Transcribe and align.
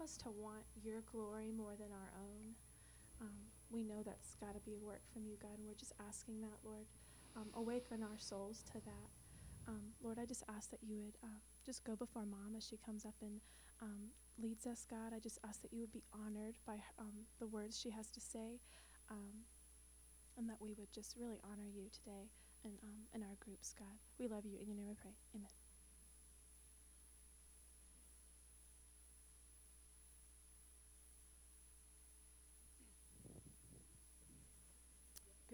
us 0.00 0.16
to 0.18 0.30
want 0.30 0.64
your 0.82 1.02
glory 1.12 1.50
more 1.50 1.74
than 1.78 1.92
our 1.92 2.12
own. 2.20 2.54
Um, 3.20 3.50
we 3.70 3.82
know 3.82 4.02
that's 4.04 4.36
got 4.40 4.54
to 4.54 4.60
be 4.60 4.74
a 4.74 4.86
work 4.86 5.02
from 5.12 5.26
you, 5.26 5.36
God, 5.40 5.58
and 5.58 5.66
we're 5.66 5.74
just 5.78 5.92
asking 6.06 6.40
that, 6.40 6.58
Lord. 6.64 6.86
Um, 7.36 7.50
awaken 7.54 8.02
our 8.02 8.18
souls 8.18 8.62
to 8.72 8.80
that. 8.84 9.08
Um, 9.68 9.92
Lord, 10.02 10.18
I 10.18 10.24
just 10.24 10.42
ask 10.48 10.70
that 10.70 10.80
you 10.82 10.98
would 11.04 11.18
uh, 11.22 11.40
just 11.64 11.84
go 11.84 11.94
before 11.94 12.24
mom 12.24 12.54
as 12.56 12.66
she 12.66 12.78
comes 12.78 13.04
up 13.04 13.14
and 13.20 13.40
um, 13.82 14.10
leads 14.40 14.66
us, 14.66 14.86
God. 14.88 15.12
I 15.14 15.18
just 15.20 15.38
ask 15.46 15.60
that 15.62 15.72
you 15.72 15.80
would 15.80 15.92
be 15.92 16.02
honored 16.12 16.56
by 16.66 16.80
um, 16.98 17.28
the 17.38 17.46
words 17.46 17.78
she 17.78 17.90
has 17.90 18.10
to 18.10 18.20
say, 18.20 18.60
um, 19.10 19.44
and 20.36 20.48
that 20.48 20.60
we 20.60 20.72
would 20.74 20.92
just 20.92 21.14
really 21.18 21.38
honor 21.44 21.68
you 21.68 21.90
today 21.92 22.30
and 22.64 22.74
um, 22.82 23.06
in 23.14 23.22
our 23.22 23.36
groups, 23.40 23.74
God. 23.78 23.98
We 24.18 24.26
love 24.28 24.44
you. 24.44 24.58
In 24.60 24.66
your 24.66 24.76
name 24.76 24.88
we 24.88 24.94
pray. 24.94 25.14
Amen. 25.34 25.67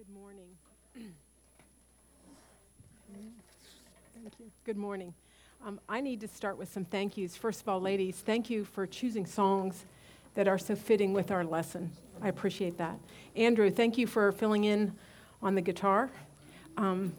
Good 0.07 0.21
morning. 0.21 0.49
Thank 4.13 4.33
you. 4.39 4.51
Good 4.63 4.77
morning. 4.77 5.13
Um, 5.65 5.79
I 5.89 5.99
need 6.01 6.21
to 6.21 6.27
start 6.27 6.57
with 6.57 6.71
some 6.71 6.85
thank 6.85 7.17
yous. 7.17 7.35
First 7.35 7.61
of 7.61 7.69
all, 7.69 7.81
ladies, 7.81 8.17
thank 8.17 8.49
you 8.49 8.65
for 8.65 8.85
choosing 8.85 9.25
songs 9.25 9.85
that 10.35 10.47
are 10.47 10.59
so 10.59 10.75
fitting 10.75 11.13
with 11.13 11.31
our 11.31 11.43
lesson. 11.43 11.91
I 12.21 12.27
appreciate 12.27 12.77
that. 12.77 12.99
Andrew, 13.35 13.71
thank 13.71 13.97
you 13.97 14.05
for 14.05 14.31
filling 14.31 14.65
in 14.65 14.93
on 15.41 15.55
the 15.55 15.61
guitar. 15.61 16.11
Um, 16.77 17.13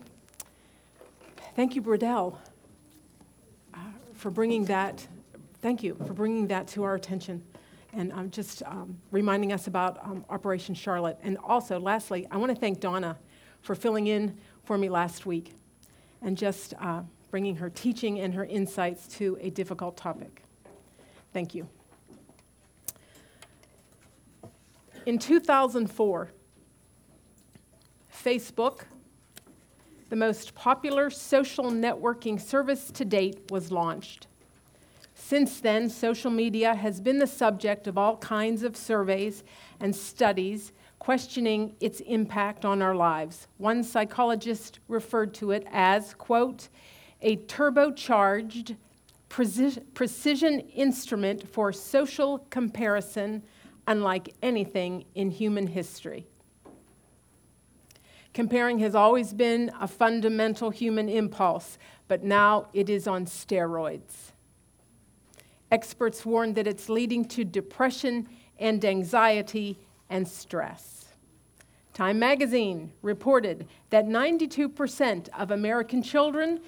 thank 1.57 1.75
you, 1.75 1.83
Bradell, 1.83 2.37
uh, 3.75 3.79
for 4.15 4.31
bringing 4.31 4.67
that. 4.67 5.07
Thank 5.61 5.83
you 5.83 5.97
for 6.07 6.13
bringing 6.13 6.47
that 6.49 6.69
to 6.69 6.85
our 6.85 6.95
attention 6.95 7.43
and 7.93 8.13
um, 8.13 8.31
just 8.31 8.63
um, 8.65 8.99
reminding 9.11 9.53
us 9.53 9.67
about 9.67 9.99
um, 10.03 10.25
Operation 10.31 10.75
Charlotte. 10.75 11.19
And 11.23 11.39
also, 11.39 11.79
lastly, 11.79 12.27
I 12.31 12.37
want 12.37 12.55
to 12.55 12.61
thank 12.61 12.81
Donna 12.81 13.17
for 13.63 13.75
filling 13.75 14.07
in 14.07 14.37
for 14.65 14.77
me 14.77 14.89
last 14.89 15.27
week 15.27 15.55
and 16.23 16.37
just 16.37 16.75
uh, 16.81 17.03
bringing 17.31 17.57
her 17.57 17.71
teaching 17.71 18.21
and 18.21 18.35
her 18.35 18.45
insights 18.45 19.07
to 19.09 19.37
a 19.41 19.51
difficult 19.51 19.97
topic. 19.97 20.43
Thank 21.33 21.55
you. 21.55 21.69
In 25.05 25.19
2004, 25.19 26.31
Facebook, 28.25 28.81
the 30.09 30.17
most 30.17 30.55
popular 30.55 31.11
social 31.11 31.71
networking 31.71 32.41
service 32.41 32.91
to 32.93 33.05
date, 33.05 33.51
was 33.51 33.71
launched. 33.71 34.27
Since 35.29 35.59
then, 35.59 35.91
social 35.91 36.31
media 36.31 36.77
has 36.77 37.01
been 37.01 37.19
the 37.19 37.27
subject 37.27 37.89
of 37.89 37.99
all 37.99 38.17
kinds 38.19 38.63
of 38.63 38.77
surveys 38.77 39.43
and 39.81 39.93
studies 39.93 40.71
questioning 41.01 41.75
its 41.81 41.99
impact 41.99 42.65
on 42.65 42.81
our 42.81 42.95
lives. 42.95 43.49
One 43.59 43.83
psychologist 43.83 44.79
referred 44.87 45.35
to 45.35 45.51
it 45.51 45.67
as, 45.73 46.15
quote, 46.15 46.69
a 47.23 47.39
turbocharged 47.39 48.77
precision 49.29 50.61
instrument 50.61 51.49
for 51.49 51.73
social 51.73 52.47
comparison 52.51 53.43
unlike 53.89 54.33
anything 54.45 55.07
in 55.17 55.33
human 55.33 55.67
history. 55.67 56.29
Comparing 58.33 58.79
has 58.79 58.95
always 58.95 59.33
been 59.35 59.73
a 59.81 59.89
fundamental 59.89 60.71
human 60.71 61.09
impulse, 61.09 61.79
but 62.07 62.23
now 62.23 62.69
it 62.73 62.89
is 62.89 63.09
on 63.09 63.27
steroids. 63.27 64.31
Experts 65.71 66.25
warn 66.25 66.55
that 66.55 66.67
it's 66.67 66.89
leading 66.89 67.25
to 67.25 67.45
depression 67.45 68.29
and 68.59 68.85
anxiety 68.85 69.79
and 70.09 70.27
stress. 70.27 71.07
Time 71.93 72.19
magazine 72.19 72.93
reported 73.03 73.67
that 73.91 74.07
92% 74.07 75.29
of 75.31 75.51
American 75.51 76.03
children 76.03 76.61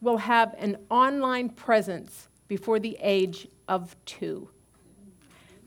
will 0.00 0.18
have 0.18 0.54
an 0.58 0.76
online 0.90 1.48
presence 1.48 2.28
before 2.48 2.80
the 2.80 2.98
age 3.00 3.48
of 3.68 3.96
two. 4.04 4.50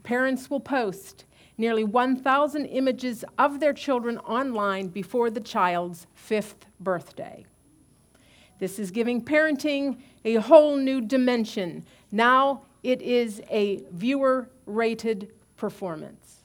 Parents 0.03 0.49
will 0.49 0.59
post 0.59 1.25
nearly 1.57 1.83
1,000 1.83 2.65
images 2.65 3.23
of 3.39 3.59
their 3.59 3.73
children 3.73 4.17
online 4.19 4.89
before 4.89 5.29
the 5.29 5.39
child's 5.39 6.05
fifth 6.13 6.65
birthday. 6.79 7.45
This 8.59 8.77
is 8.77 8.91
giving 8.91 9.23
parenting 9.23 10.01
a 10.23 10.35
whole 10.35 10.77
new 10.77 11.01
dimension. 11.01 11.85
Now 12.11 12.63
it 12.85 13.01
is 13.01 13.41
a 13.49 13.83
viewer 13.91 14.47
rated 14.67 15.31
performance. 15.57 16.43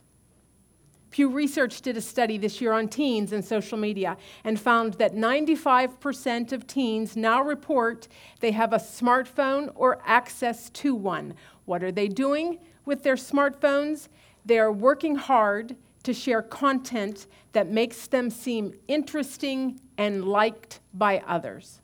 Pew 1.11 1.28
Research 1.28 1.82
did 1.82 1.99
a 1.99 2.00
study 2.00 2.38
this 2.38 2.62
year 2.62 2.73
on 2.73 2.88
teens 2.88 3.32
and 3.32 3.44
social 3.44 3.76
media 3.76 4.16
and 4.44 4.59
found 4.59 4.94
that 4.94 5.14
95% 5.14 6.52
of 6.52 6.66
teens 6.66 7.14
now 7.14 7.42
report 7.42 8.09
they 8.38 8.52
have 8.52 8.73
a 8.73 8.78
smartphone 8.78 9.70
or 9.75 10.00
access 10.06 10.70
to 10.70 10.94
one. 10.94 11.35
What 11.66 11.82
are 11.82 11.92
they 11.92 12.09
doing 12.09 12.59
with 12.87 13.02
their 13.02 13.16
smartphones? 13.16 14.09
They 14.47 14.59
are 14.59 14.73
working 14.73 15.16
hard 15.16 15.76
to 16.04 16.14
share 16.14 16.40
content 16.40 17.26
that 17.52 17.68
makes 17.68 18.06
them 18.06 18.30
seem 18.30 18.73
interesting 18.88 19.78
and 19.99 20.25
liked 20.25 20.80
by 20.94 21.23
others. 21.26 21.80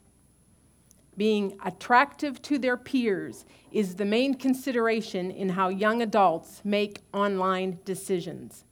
Being 1.17 1.57
attractive 1.65 2.41
to 2.43 2.59
their 2.59 2.77
peers 2.77 3.43
is 3.71 3.95
the 3.95 4.05
main 4.05 4.35
consideration 4.35 5.31
in 5.31 5.49
how 5.49 5.69
young 5.69 6.03
adults 6.03 6.61
make 6.63 7.01
online 7.11 7.79
decisions. 7.85 8.63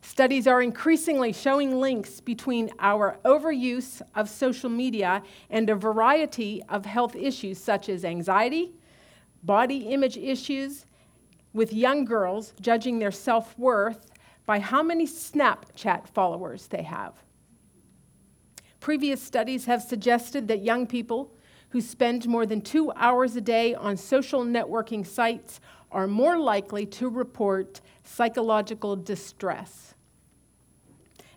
Studies 0.00 0.46
are 0.46 0.62
increasingly 0.62 1.32
showing 1.32 1.80
links 1.80 2.20
between 2.20 2.70
our 2.78 3.18
overuse 3.24 4.00
of 4.14 4.30
social 4.30 4.70
media 4.70 5.22
and 5.50 5.68
a 5.68 5.74
variety 5.74 6.62
of 6.68 6.86
health 6.86 7.16
issues 7.16 7.58
such 7.58 7.88
as 7.88 8.04
anxiety, 8.04 8.72
body 9.42 9.88
image 9.88 10.16
issues, 10.16 10.86
with 11.52 11.72
young 11.72 12.04
girls 12.04 12.52
judging 12.60 13.00
their 13.00 13.10
self 13.10 13.58
worth 13.58 14.12
by 14.46 14.60
how 14.60 14.82
many 14.82 15.06
Snapchat 15.06 16.06
followers 16.08 16.68
they 16.68 16.82
have. 16.82 17.14
Previous 18.78 19.20
studies 19.20 19.64
have 19.64 19.82
suggested 19.82 20.46
that 20.46 20.62
young 20.62 20.86
people 20.86 21.32
who 21.70 21.80
spend 21.80 22.26
more 22.26 22.46
than 22.46 22.60
two 22.60 22.90
hours 22.96 23.36
a 23.36 23.40
day 23.40 23.74
on 23.74 23.96
social 23.96 24.44
networking 24.44 25.06
sites 25.06 25.60
are 25.90 26.06
more 26.06 26.38
likely 26.38 26.86
to 26.86 27.08
report 27.08 27.80
psychological 28.04 28.96
distress. 28.96 29.94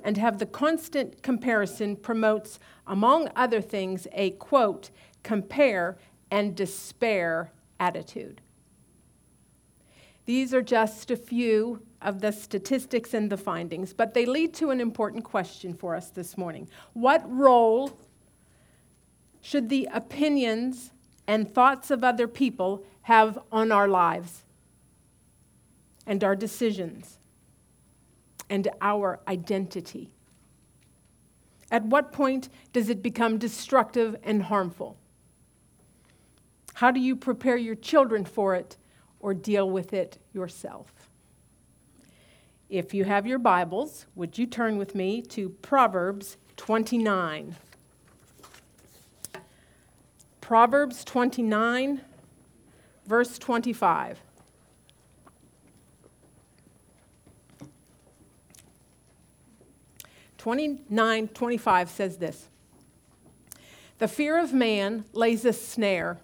And 0.04 0.18
have 0.18 0.40
the 0.40 0.46
constant 0.46 1.22
comparison 1.22 1.96
promotes, 1.96 2.60
among 2.88 3.30
other 3.36 3.62
things, 3.62 4.08
a 4.14 4.32
quote, 4.32 4.90
compare 5.22 5.98
and 6.32 6.56
despair 6.56 7.52
attitude. 7.80 8.42
These 10.26 10.54
are 10.54 10.62
just 10.62 11.12
a 11.12 11.16
few 11.16 11.82
of 12.02 12.22
the 12.22 12.32
statistics 12.32 13.14
and 13.14 13.30
the 13.30 13.38
findings, 13.38 13.94
but 13.94 14.14
they 14.14 14.26
lead 14.26 14.54
to 14.56 14.72
an 14.72 14.80
important 14.80 15.24
question 15.24 15.74
for 15.74 15.96
us 15.96 16.10
this 16.10 16.38
morning. 16.38 16.68
What 16.94 17.22
role 17.30 18.00
should 19.42 19.70
the 19.70 19.90
opinions 19.92 20.92
and 21.28 21.52
thoughts 21.52 21.92
of 21.92 22.04
other 22.04 22.28
people 22.28 22.86
have 23.04 23.40
on 23.52 23.72
our 23.72 23.88
lives 23.88 24.44
and 26.06 26.24
our 26.24 26.36
decisions 26.36 27.18
and 28.50 28.68
our 28.82 29.20
identity? 29.28 30.12
At 31.72 31.86
what 31.86 32.12
point 32.12 32.50
does 32.74 32.90
it 32.90 33.02
become 33.02 33.38
destructive 33.38 34.16
and 34.24 34.44
harmful? 34.44 34.98
How 36.76 36.92
do 36.92 37.00
you 37.00 37.16
prepare 37.16 37.58
your 37.58 37.76
children 37.76 38.26
for 38.26 38.56
it 38.56 38.78
or 39.20 39.34
deal 39.34 39.70
with 39.70 39.94
it 39.94 40.18
yourself? 40.34 41.10
If 42.70 42.94
you 42.94 43.06
have 43.06 43.28
your 43.28 43.40
Bibles, 43.40 44.06
would 44.16 44.38
you 44.38 44.46
turn 44.46 44.78
with 44.78 44.96
me 44.96 45.22
to 45.24 45.50
Proverbs 45.50 46.38
29? 46.58 47.56
Proverbs 50.52 51.06
29, 51.06 52.02
verse 53.06 53.40
25. 53.40 54.20
Twenty-nine, 60.38 61.30
twenty-five 61.30 61.90
says 61.90 62.18
this 62.18 62.50
The 64.00 64.10
fear 64.10 64.38
of 64.38 64.54
man 64.54 65.06
lays 65.14 65.46
a 65.46 65.54
snare, 65.54 66.20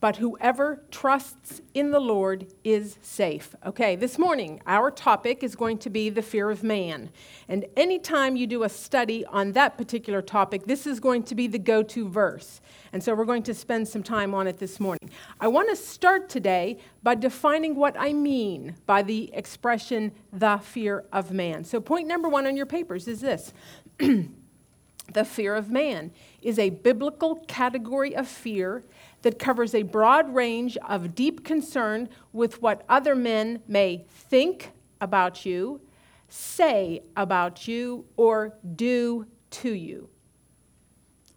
but 0.00 0.16
whoever 0.16 0.82
trusts 0.90 1.60
in 1.74 1.90
the 1.90 1.98
Lord 1.98 2.46
is 2.62 2.98
safe. 3.02 3.54
Okay, 3.66 3.96
this 3.96 4.16
morning 4.18 4.60
our 4.66 4.90
topic 4.90 5.42
is 5.42 5.56
going 5.56 5.78
to 5.78 5.90
be 5.90 6.08
the 6.08 6.22
fear 6.22 6.50
of 6.50 6.62
man. 6.62 7.10
And 7.48 7.64
anytime 7.76 8.36
you 8.36 8.46
do 8.46 8.62
a 8.62 8.68
study 8.68 9.24
on 9.26 9.52
that 9.52 9.76
particular 9.76 10.22
topic, 10.22 10.66
this 10.66 10.86
is 10.86 11.00
going 11.00 11.24
to 11.24 11.34
be 11.34 11.48
the 11.48 11.58
go 11.58 11.82
to 11.82 12.08
verse. 12.08 12.60
And 12.92 13.02
so 13.02 13.14
we're 13.14 13.24
going 13.24 13.42
to 13.44 13.54
spend 13.54 13.88
some 13.88 14.02
time 14.02 14.34
on 14.34 14.46
it 14.46 14.58
this 14.58 14.78
morning. 14.78 15.10
I 15.40 15.48
want 15.48 15.68
to 15.70 15.76
start 15.76 16.28
today 16.28 16.78
by 17.02 17.16
defining 17.16 17.74
what 17.74 17.96
I 17.98 18.12
mean 18.12 18.76
by 18.86 19.02
the 19.02 19.30
expression 19.34 20.12
the 20.32 20.58
fear 20.58 21.04
of 21.12 21.32
man. 21.32 21.64
So, 21.64 21.80
point 21.80 22.06
number 22.06 22.28
one 22.28 22.46
on 22.46 22.56
your 22.56 22.66
papers 22.66 23.08
is 23.08 23.20
this. 23.20 23.52
the 23.98 25.24
fear 25.24 25.54
of 25.54 25.70
man 25.70 26.12
is 26.42 26.58
a 26.58 26.70
biblical 26.70 27.36
category 27.46 28.14
of 28.14 28.28
fear 28.28 28.84
that 29.22 29.38
covers 29.38 29.74
a 29.74 29.82
broad 29.82 30.32
range 30.34 30.76
of 30.88 31.14
deep 31.14 31.44
concern 31.44 32.08
with 32.32 32.62
what 32.62 32.84
other 32.88 33.14
men 33.14 33.60
may 33.66 34.04
think 34.08 34.72
about 35.00 35.44
you, 35.44 35.80
say 36.28 37.02
about 37.16 37.66
you, 37.66 38.04
or 38.16 38.54
do 38.76 39.26
to 39.50 39.72
you. 39.72 40.08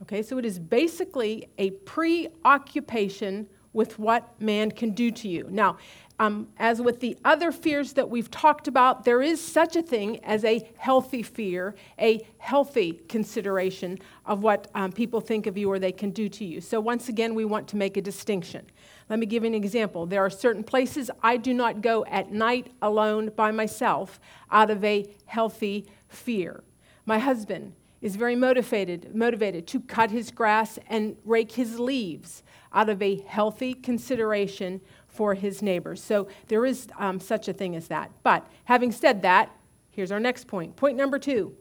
Okay, 0.02 0.24
so 0.24 0.38
it 0.38 0.46
is 0.46 0.58
basically 0.58 1.48
a 1.58 1.72
preoccupation 1.72 3.48
with 3.74 3.98
what 4.00 4.40
man 4.42 4.72
can 4.72 4.92
do 4.92 5.12
to 5.12 5.28
you. 5.28 5.48
Now, 5.50 5.78
um, 6.22 6.50
as 6.60 6.80
with 6.80 7.00
the 7.00 7.18
other 7.26 7.52
fears 7.52 7.94
that 7.94 8.08
we've 8.08 8.30
talked 8.30 8.68
about, 8.68 9.06
there 9.06 9.24
is 9.24 9.44
such 9.44 9.76
a 9.76 9.82
thing 9.82 10.24
as 10.24 10.46
a 10.46 10.70
healthy 10.78 11.24
fear, 11.24 11.74
a 12.00 12.24
healthy 12.38 13.02
consideration 13.10 13.98
of 14.28 14.44
what 14.44 14.70
um, 14.76 14.92
people 14.92 15.20
think 15.20 15.48
of 15.48 15.58
you 15.58 15.68
or 15.72 15.80
they 15.80 15.92
can 15.92 16.12
do 16.12 16.30
to 16.30 16.46
you. 16.46 16.62
So, 16.62 16.80
once 16.80 17.10
again, 17.10 17.34
we 17.34 17.44
want 17.44 17.68
to 17.70 17.76
make 17.76 17.98
a 17.98 18.02
distinction. 18.02 18.68
Let 19.10 19.18
me 19.18 19.26
give 19.26 19.44
you 19.44 19.48
an 19.48 19.56
example. 19.56 20.06
There 20.06 20.24
are 20.24 20.30
certain 20.30 20.64
places 20.64 21.10
I 21.24 21.38
do 21.38 21.56
not 21.56 21.82
go 21.82 22.06
at 22.06 22.32
night 22.32 22.72
alone 22.84 23.32
by 23.36 23.50
myself 23.50 24.20
out 24.52 24.70
of 24.70 24.84
a 24.84 25.08
healthy 25.26 25.88
fear. 26.08 26.64
My 27.08 27.18
husband 27.18 27.74
is 28.02 28.16
very 28.16 28.36
motivated, 28.36 29.14
motivated 29.16 29.68
to 29.68 29.80
cut 29.80 30.12
his 30.12 30.32
grass 30.32 30.80
and 30.88 31.16
rake 31.24 31.52
his 31.52 31.80
leaves 31.80 32.44
out 32.74 32.90
of 32.90 33.02
a 33.02 33.22
healthy 33.28 33.74
consideration 33.74 34.82
for 35.08 35.36
his 35.36 35.62
neighbors. 35.62 36.02
So 36.02 36.28
there 36.48 36.66
is 36.66 36.88
um, 36.98 37.20
such 37.20 37.48
a 37.48 37.54
thing 37.54 37.76
as 37.76 37.88
that. 37.90 38.12
But 38.24 38.48
having 38.66 38.92
said 38.92 39.22
that, 39.22 39.52
here's 39.92 40.12
our 40.12 40.20
next 40.20 40.48
point. 40.48 40.76
Point 40.76 40.98
number 40.98 41.20
two. 41.20 41.56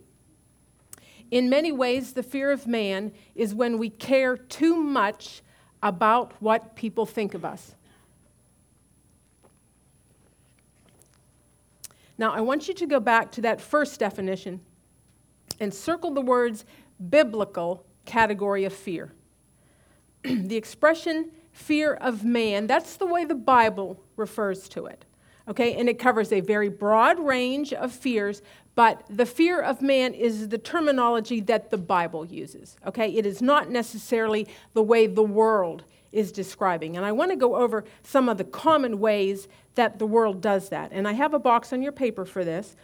In 1.30 1.50
many 1.50 1.72
ways, 1.72 2.12
the 2.12 2.22
fear 2.22 2.50
of 2.50 2.66
man 2.66 3.12
is 3.34 3.54
when 3.54 3.78
we 3.78 3.90
care 3.90 4.36
too 4.36 4.76
much 4.76 5.42
about 5.82 6.32
what 6.40 6.74
people 6.74 7.06
think 7.06 7.34
of 7.34 7.44
us. 7.44 7.74
Now, 12.18 12.32
I 12.32 12.40
want 12.40 12.68
you 12.68 12.74
to 12.74 12.86
go 12.86 13.00
back 13.00 13.30
to 13.32 13.40
that 13.42 13.60
first 13.60 13.98
definition 13.98 14.60
and 15.60 15.72
circle 15.72 16.12
the 16.12 16.20
words 16.20 16.64
biblical 17.08 17.86
category 18.04 18.64
of 18.64 18.72
fear. 18.72 19.12
the 20.22 20.56
expression 20.56 21.30
fear 21.52 21.94
of 21.94 22.24
man. 22.24 22.66
That's 22.66 22.96
the 22.96 23.06
way 23.06 23.24
the 23.24 23.34
Bible 23.34 24.02
refers 24.16 24.68
to 24.70 24.86
it. 24.86 25.04
Okay, 25.48 25.74
and 25.74 25.88
it 25.88 25.98
covers 25.98 26.32
a 26.32 26.40
very 26.40 26.68
broad 26.68 27.18
range 27.18 27.72
of 27.72 27.90
fears, 27.92 28.40
but 28.74 29.02
the 29.10 29.26
fear 29.26 29.60
of 29.60 29.82
man 29.82 30.14
is 30.14 30.48
the 30.48 30.58
terminology 30.58 31.40
that 31.40 31.70
the 31.70 31.78
Bible 31.78 32.24
uses. 32.24 32.76
Okay, 32.86 33.08
it 33.16 33.26
is 33.26 33.42
not 33.42 33.68
necessarily 33.70 34.46
the 34.74 34.82
way 34.82 35.06
the 35.06 35.22
world 35.22 35.84
is 36.12 36.30
describing. 36.30 36.96
And 36.96 37.04
I 37.04 37.12
want 37.12 37.30
to 37.30 37.36
go 37.36 37.56
over 37.56 37.84
some 38.02 38.28
of 38.28 38.38
the 38.38 38.44
common 38.44 39.00
ways 39.00 39.48
that 39.74 39.98
the 39.98 40.06
world 40.06 40.40
does 40.40 40.68
that. 40.68 40.90
And 40.92 41.06
I 41.06 41.12
have 41.12 41.34
a 41.34 41.38
box 41.38 41.72
on 41.72 41.82
your 41.82 41.92
paper 41.92 42.24
for 42.24 42.44
this. 42.44 42.76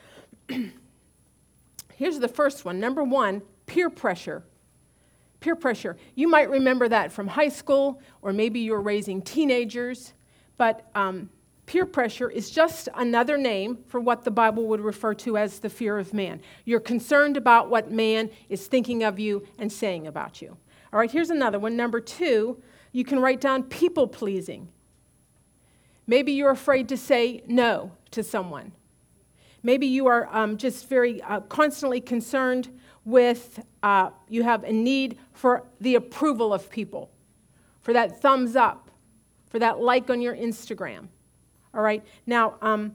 Here's 1.96 2.18
the 2.18 2.28
first 2.28 2.64
one. 2.64 2.78
Number 2.78 3.02
one, 3.02 3.42
peer 3.66 3.90
pressure 3.90 4.44
peer 5.40 5.54
pressure. 5.54 5.96
You 6.16 6.28
might 6.28 6.50
remember 6.50 6.88
that 6.88 7.12
from 7.12 7.28
high 7.28 7.50
school, 7.50 8.00
or 8.22 8.32
maybe 8.32 8.60
you're 8.60 8.80
raising 8.80 9.22
teenagers, 9.22 10.12
but 10.56 10.90
um, 10.94 11.30
peer 11.66 11.86
pressure 11.86 12.28
is 12.28 12.50
just 12.50 12.88
another 12.96 13.36
name 13.36 13.78
for 13.86 14.00
what 14.00 14.24
the 14.24 14.30
Bible 14.30 14.66
would 14.66 14.80
refer 14.80 15.14
to 15.14 15.36
as 15.36 15.58
the 15.60 15.68
fear 15.68 15.98
of 15.98 16.12
man. 16.12 16.40
You're 16.64 16.80
concerned 16.80 17.36
about 17.36 17.70
what 17.70 17.92
man 17.92 18.30
is 18.48 18.66
thinking 18.66 19.04
of 19.04 19.18
you 19.18 19.46
and 19.58 19.70
saying 19.70 20.06
about 20.06 20.42
you. 20.42 20.56
All 20.92 20.98
right, 20.98 21.10
here's 21.10 21.30
another 21.30 21.58
one. 21.58 21.76
Number 21.76 22.00
two, 22.00 22.60
you 22.92 23.04
can 23.04 23.20
write 23.20 23.40
down 23.40 23.64
people 23.64 24.08
pleasing. 24.08 24.68
Maybe 26.06 26.32
you're 26.32 26.50
afraid 26.50 26.88
to 26.88 26.96
say 26.96 27.42
no 27.46 27.92
to 28.12 28.22
someone. 28.22 28.72
Maybe 29.66 29.88
you 29.88 30.06
are 30.06 30.28
um, 30.30 30.58
just 30.58 30.88
very 30.88 31.20
uh, 31.22 31.40
constantly 31.40 32.00
concerned 32.00 32.68
with, 33.04 33.58
uh, 33.82 34.10
you 34.28 34.44
have 34.44 34.62
a 34.62 34.72
need 34.72 35.18
for 35.32 35.66
the 35.80 35.96
approval 35.96 36.54
of 36.54 36.70
people, 36.70 37.10
for 37.80 37.92
that 37.92 38.20
thumbs 38.22 38.54
up, 38.54 38.92
for 39.48 39.58
that 39.58 39.80
like 39.80 40.08
on 40.08 40.20
your 40.20 40.36
Instagram. 40.36 41.08
All 41.74 41.82
right? 41.82 42.04
Now, 42.26 42.54
um, 42.62 42.94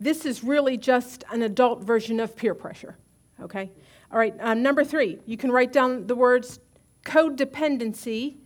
this 0.00 0.26
is 0.26 0.42
really 0.42 0.76
just 0.76 1.22
an 1.30 1.42
adult 1.42 1.84
version 1.84 2.18
of 2.18 2.34
peer 2.34 2.56
pressure. 2.56 2.96
Okay? 3.40 3.70
All 4.10 4.18
right, 4.18 4.34
um, 4.40 4.64
number 4.64 4.82
three, 4.82 5.20
you 5.26 5.36
can 5.36 5.52
write 5.52 5.72
down 5.72 6.08
the 6.08 6.16
words 6.16 6.58
codependency 7.04 8.38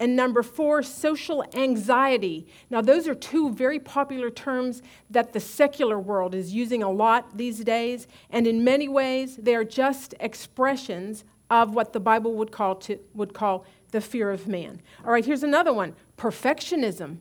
and 0.00 0.16
number 0.16 0.42
four, 0.42 0.82
social 0.82 1.44
anxiety. 1.54 2.46
Now, 2.70 2.80
those 2.80 3.06
are 3.06 3.14
two 3.14 3.52
very 3.52 3.78
popular 3.78 4.30
terms 4.30 4.82
that 5.10 5.34
the 5.34 5.40
secular 5.40 6.00
world 6.00 6.34
is 6.34 6.54
using 6.54 6.82
a 6.82 6.90
lot 6.90 7.36
these 7.36 7.62
days, 7.62 8.08
and 8.30 8.46
in 8.46 8.64
many 8.64 8.88
ways, 8.88 9.36
they 9.36 9.54
are 9.54 9.62
just 9.64 10.14
expressions 10.18 11.24
of 11.50 11.74
what 11.74 11.92
the 11.92 12.00
Bible 12.00 12.34
would 12.36 12.50
call, 12.50 12.76
to, 12.76 12.98
would 13.12 13.34
call 13.34 13.66
the 13.90 14.00
fear 14.00 14.30
of 14.30 14.48
man. 14.48 14.80
All 15.04 15.12
right, 15.12 15.24
here's 15.24 15.42
another 15.42 15.72
one 15.72 15.94
perfectionism. 16.16 17.18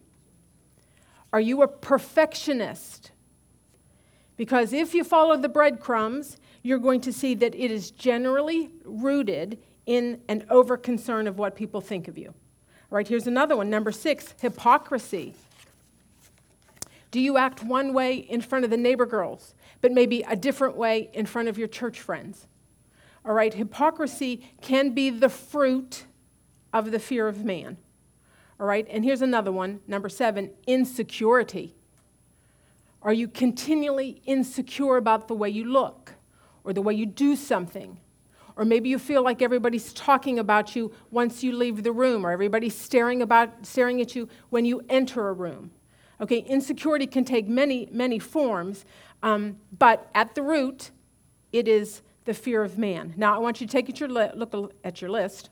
Are 1.34 1.42
you 1.42 1.62
a 1.62 1.68
perfectionist? 1.68 3.12
Because 4.38 4.72
if 4.72 4.94
you 4.94 5.04
follow 5.04 5.36
the 5.36 5.50
breadcrumbs, 5.50 6.38
you're 6.64 6.80
going 6.80 7.02
to 7.02 7.12
see 7.12 7.36
that 7.36 7.54
it 7.56 7.72
is 7.72 7.92
generally 7.92 8.70
rooted 8.86 9.60
in 9.86 10.22
an 10.30 10.46
over 10.50 10.78
concern 10.78 11.28
of 11.28 11.38
what 11.38 11.56
people 11.56 11.82
think 11.82 12.08
of 12.08 12.18
you. 12.18 12.34
Right, 12.90 13.08
here's 13.08 13.28
another 13.28 13.56
one. 13.56 13.70
Number 13.70 13.92
six, 13.92 14.34
hypocrisy. 14.42 15.36
Do 17.12 17.20
you 17.20 17.38
act 17.38 17.64
one 17.64 17.94
way 17.94 18.16
in 18.16 18.42
front 18.42 18.66
of 18.66 18.72
the 18.72 18.78
neighbor 18.78 19.06
girls, 19.06 19.54
but 19.82 19.92
maybe 19.92 20.24
a 20.28 20.36
different 20.36 20.76
way 20.76 21.10
in 21.14 21.26
front 21.26 21.48
of 21.48 21.58
your 21.58 21.68
church 21.68 22.00
friends? 22.00 22.48
All 23.26 23.34
right, 23.34 23.54
hypocrisy 23.54 24.50
can 24.62 24.92
be 24.92 25.10
the 25.10 25.30
fruit 25.30 26.06
of 26.74 26.92
the 26.92 27.00
fear 27.00 27.28
of 27.28 27.44
man. 27.44 27.78
All 28.60 28.66
right, 28.66 28.88
and 28.90 29.04
here's 29.04 29.22
another 29.22 29.52
one. 29.52 29.82
Number 29.88 30.10
seven, 30.10 30.52
insecurity. 30.68 31.76
Are 33.02 33.14
you 33.14 33.28
continually 33.28 34.22
insecure 34.26 34.98
about 34.98 35.28
the 35.28 35.36
way 35.36 35.50
you 35.50 35.66
look 35.66 36.14
or 36.64 36.74
the 36.74 36.82
way 36.82 36.94
you 36.94 37.06
do 37.06 37.36
something? 37.36 38.00
Or 38.60 38.66
maybe 38.66 38.90
you 38.90 39.00
feel 39.00 39.24
like 39.24 39.42
everybody's 39.42 39.94
talking 39.94 40.38
about 40.38 40.76
you 40.76 40.92
once 41.12 41.42
you 41.46 41.54
leave 41.54 41.82
the 41.82 41.94
room, 41.94 42.26
or 42.26 42.32
everybody's 42.32 42.76
staring, 42.76 43.22
about, 43.22 43.66
staring 43.66 44.02
at 44.02 44.18
you 44.18 44.28
when 44.50 44.66
you 44.66 44.82
enter 44.90 45.30
a 45.30 45.34
room. 45.34 45.72
Okay, 46.20 46.40
insecurity 46.40 47.08
can 47.08 47.24
take 47.24 47.48
many, 47.48 47.88
many 47.90 48.20
forms, 48.20 48.84
um, 49.24 49.56
but 49.78 50.10
at 50.14 50.36
the 50.36 50.42
root, 50.42 50.92
it 51.54 51.70
is 51.70 52.02
the 52.26 52.34
fear 52.34 52.62
of 52.62 52.78
man. 52.78 53.14
Now, 53.16 53.34
I 53.34 53.38
want 53.38 53.62
you 53.62 53.68
to 53.68 53.72
take 53.72 53.98
your 53.98 54.10
li- 54.10 54.32
look 54.36 54.74
at 54.84 55.00
your 55.00 55.10
list. 55.10 55.52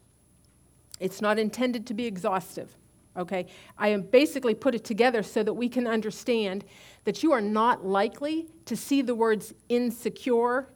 It's 0.99 1.21
not 1.21 1.39
intended 1.39 1.87
to 1.87 1.93
be 1.93 2.07
exhaustive, 2.07 2.75
okay? 3.15 3.47
I 3.77 3.87
am 3.87 4.01
basically 4.01 4.53
put 4.53 4.75
it 4.75 4.83
together 4.83 5.23
so 5.23 5.43
that 5.43 5.53
we 5.53 5.69
can 5.69 5.87
understand 5.87 6.65
that 7.05 7.23
you 7.23 7.31
are 7.31 7.39
not 7.39 7.85
likely 7.85 8.47
to 8.65 8.75
see 8.75 9.01
the 9.01 9.15
words 9.15 9.53
insecure 9.69 10.67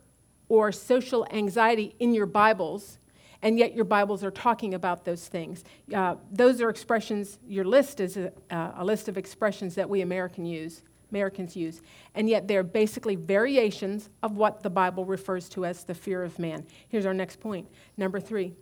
or 0.51 0.69
social 0.69 1.25
anxiety 1.31 1.95
in 1.99 2.13
your 2.13 2.25
Bibles, 2.25 2.99
and 3.41 3.57
yet 3.57 3.73
your 3.73 3.85
Bibles 3.85 4.21
are 4.21 4.31
talking 4.31 4.73
about 4.73 5.05
those 5.05 5.29
things. 5.29 5.63
Uh, 5.95 6.15
those 6.29 6.59
are 6.59 6.69
expressions, 6.69 7.39
your 7.47 7.63
list 7.63 8.01
is 8.01 8.17
a, 8.17 8.33
uh, 8.49 8.73
a 8.75 8.83
list 8.83 9.07
of 9.07 9.17
expressions 9.17 9.75
that 9.75 9.89
we 9.89 10.01
American 10.01 10.45
use, 10.45 10.81
Americans 11.09 11.55
use, 11.55 11.81
and 12.15 12.27
yet 12.27 12.49
they're 12.49 12.63
basically 12.63 13.15
variations 13.15 14.09
of 14.23 14.35
what 14.35 14.61
the 14.61 14.69
Bible 14.69 15.05
refers 15.05 15.47
to 15.47 15.63
as 15.63 15.85
the 15.85 15.93
fear 15.93 16.21
of 16.21 16.37
man. 16.37 16.65
Here's 16.89 17.05
our 17.05 17.13
next 17.13 17.39
point. 17.39 17.65
Number 17.95 18.19
three. 18.19 18.53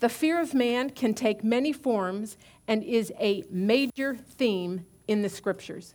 The 0.00 0.10
fear 0.10 0.38
of 0.42 0.52
man 0.52 0.90
can 0.90 1.14
take 1.14 1.42
many 1.42 1.72
forms 1.72 2.36
and 2.68 2.84
is 2.84 3.10
a 3.18 3.44
major 3.48 4.14
theme 4.14 4.84
in 5.08 5.22
the 5.22 5.30
scriptures. 5.30 5.94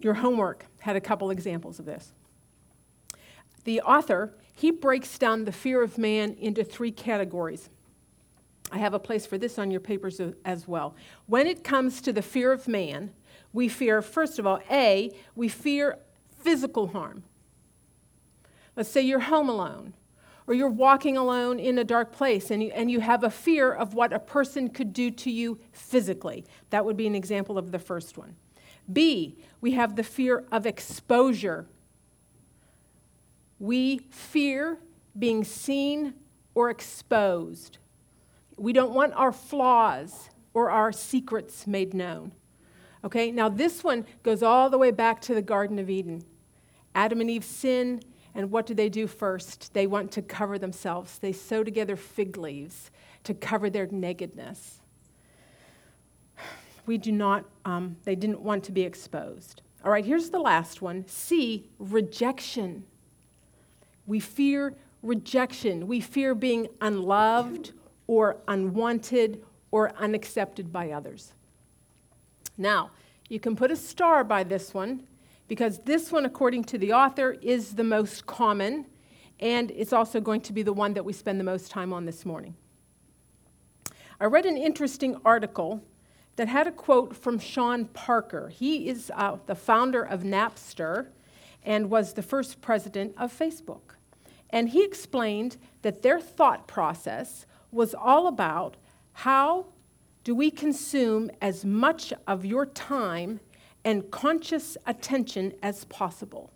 Your 0.00 0.14
homework 0.14 0.66
had 0.80 0.96
a 0.96 1.00
couple 1.00 1.30
examples 1.30 1.78
of 1.78 1.84
this. 1.84 2.12
the 3.64 3.80
author, 3.82 4.32
he 4.54 4.70
breaks 4.70 5.18
down 5.18 5.44
the 5.44 5.52
fear 5.52 5.82
of 5.82 5.98
man 5.98 6.34
into 6.40 6.64
three 6.64 6.90
categories. 6.90 7.68
I 8.72 8.78
have 8.78 8.94
a 8.94 8.98
place 8.98 9.26
for 9.26 9.36
this 9.36 9.58
on 9.58 9.70
your 9.70 9.80
papers 9.80 10.20
as 10.44 10.66
well. 10.66 10.94
When 11.26 11.46
it 11.46 11.64
comes 11.64 12.00
to 12.02 12.12
the 12.12 12.22
fear 12.22 12.50
of 12.50 12.66
man, 12.66 13.10
we 13.52 13.68
fear, 13.68 14.00
first 14.00 14.38
of 14.38 14.46
all, 14.46 14.60
A, 14.70 15.10
we 15.34 15.48
fear 15.48 15.98
physical 16.38 16.88
harm. 16.88 17.24
Let's 18.74 18.88
say 18.90 19.02
you're 19.02 19.20
home 19.20 19.48
alone, 19.48 19.94
or 20.46 20.54
you're 20.54 20.68
walking 20.68 21.16
alone 21.16 21.58
in 21.58 21.78
a 21.78 21.84
dark 21.84 22.12
place, 22.12 22.50
and 22.50 22.62
you, 22.62 22.70
and 22.74 22.90
you 22.90 23.00
have 23.00 23.24
a 23.24 23.30
fear 23.30 23.70
of 23.72 23.92
what 23.92 24.12
a 24.14 24.18
person 24.18 24.70
could 24.70 24.92
do 24.92 25.10
to 25.10 25.30
you 25.30 25.58
physically. 25.72 26.46
That 26.70 26.86
would 26.86 26.96
be 26.96 27.06
an 27.06 27.14
example 27.14 27.58
of 27.58 27.70
the 27.70 27.78
first 27.78 28.16
one. 28.16 28.36
B, 28.92 29.38
we 29.60 29.72
have 29.72 29.96
the 29.96 30.02
fear 30.02 30.44
of 30.50 30.66
exposure. 30.66 31.66
We 33.58 33.98
fear 34.10 34.78
being 35.18 35.44
seen 35.44 36.14
or 36.54 36.70
exposed. 36.70 37.78
We 38.56 38.72
don't 38.72 38.92
want 38.92 39.14
our 39.14 39.32
flaws 39.32 40.30
or 40.54 40.70
our 40.70 40.92
secrets 40.92 41.66
made 41.66 41.94
known. 41.94 42.32
Okay, 43.04 43.30
now 43.30 43.48
this 43.48 43.84
one 43.84 44.06
goes 44.22 44.42
all 44.42 44.70
the 44.70 44.78
way 44.78 44.90
back 44.90 45.20
to 45.22 45.34
the 45.34 45.42
Garden 45.42 45.78
of 45.78 45.88
Eden. 45.88 46.24
Adam 46.94 47.20
and 47.20 47.30
Eve 47.30 47.44
sin, 47.44 48.00
and 48.34 48.50
what 48.50 48.66
do 48.66 48.74
they 48.74 48.88
do 48.88 49.06
first? 49.06 49.72
They 49.72 49.86
want 49.86 50.10
to 50.12 50.22
cover 50.22 50.58
themselves. 50.58 51.18
They 51.18 51.32
sew 51.32 51.62
together 51.62 51.96
fig 51.96 52.36
leaves 52.36 52.90
to 53.24 53.34
cover 53.34 53.70
their 53.70 53.86
nakedness. 53.86 54.77
We 56.88 56.96
do 56.96 57.12
not, 57.12 57.44
um, 57.66 57.98
they 58.04 58.14
didn't 58.14 58.40
want 58.40 58.64
to 58.64 58.72
be 58.72 58.80
exposed. 58.80 59.60
All 59.84 59.90
right, 59.90 60.06
here's 60.06 60.30
the 60.30 60.38
last 60.38 60.80
one 60.80 61.06
C, 61.06 61.68
rejection. 61.78 62.82
We 64.06 64.20
fear 64.20 64.74
rejection. 65.02 65.86
We 65.86 66.00
fear 66.00 66.34
being 66.34 66.66
unloved 66.80 67.72
or 68.06 68.38
unwanted 68.48 69.44
or 69.70 69.94
unaccepted 69.96 70.72
by 70.72 70.92
others. 70.92 71.34
Now, 72.56 72.90
you 73.28 73.38
can 73.38 73.54
put 73.54 73.70
a 73.70 73.76
star 73.76 74.24
by 74.24 74.42
this 74.42 74.72
one 74.72 75.02
because 75.46 75.80
this 75.80 76.10
one, 76.10 76.24
according 76.24 76.64
to 76.64 76.78
the 76.78 76.94
author, 76.94 77.36
is 77.42 77.74
the 77.74 77.84
most 77.84 78.24
common 78.24 78.86
and 79.40 79.70
it's 79.72 79.92
also 79.92 80.22
going 80.22 80.40
to 80.40 80.54
be 80.54 80.62
the 80.62 80.72
one 80.72 80.94
that 80.94 81.04
we 81.04 81.12
spend 81.12 81.38
the 81.38 81.44
most 81.44 81.70
time 81.70 81.92
on 81.92 82.06
this 82.06 82.24
morning. 82.24 82.54
I 84.18 84.24
read 84.24 84.46
an 84.46 84.56
interesting 84.56 85.16
article 85.22 85.84
that 86.38 86.46
had 86.46 86.68
a 86.68 86.72
quote 86.72 87.16
from 87.16 87.36
Sean 87.36 87.86
Parker. 87.86 88.48
He 88.48 88.88
is 88.88 89.10
uh, 89.16 89.38
the 89.46 89.56
founder 89.56 90.04
of 90.04 90.22
Napster 90.22 91.08
and 91.64 91.90
was 91.90 92.14
the 92.14 92.22
first 92.22 92.60
president 92.60 93.12
of 93.18 93.36
Facebook. 93.36 93.96
And 94.50 94.68
he 94.68 94.84
explained 94.84 95.56
that 95.82 96.02
their 96.02 96.20
thought 96.20 96.68
process 96.68 97.44
was 97.72 97.92
all 97.92 98.28
about 98.28 98.76
how 99.14 99.66
do 100.22 100.32
we 100.32 100.52
consume 100.52 101.28
as 101.42 101.64
much 101.64 102.12
of 102.28 102.44
your 102.44 102.66
time 102.66 103.40
and 103.84 104.08
conscious 104.12 104.76
attention 104.86 105.54
as 105.60 105.86
possible. 105.86 106.52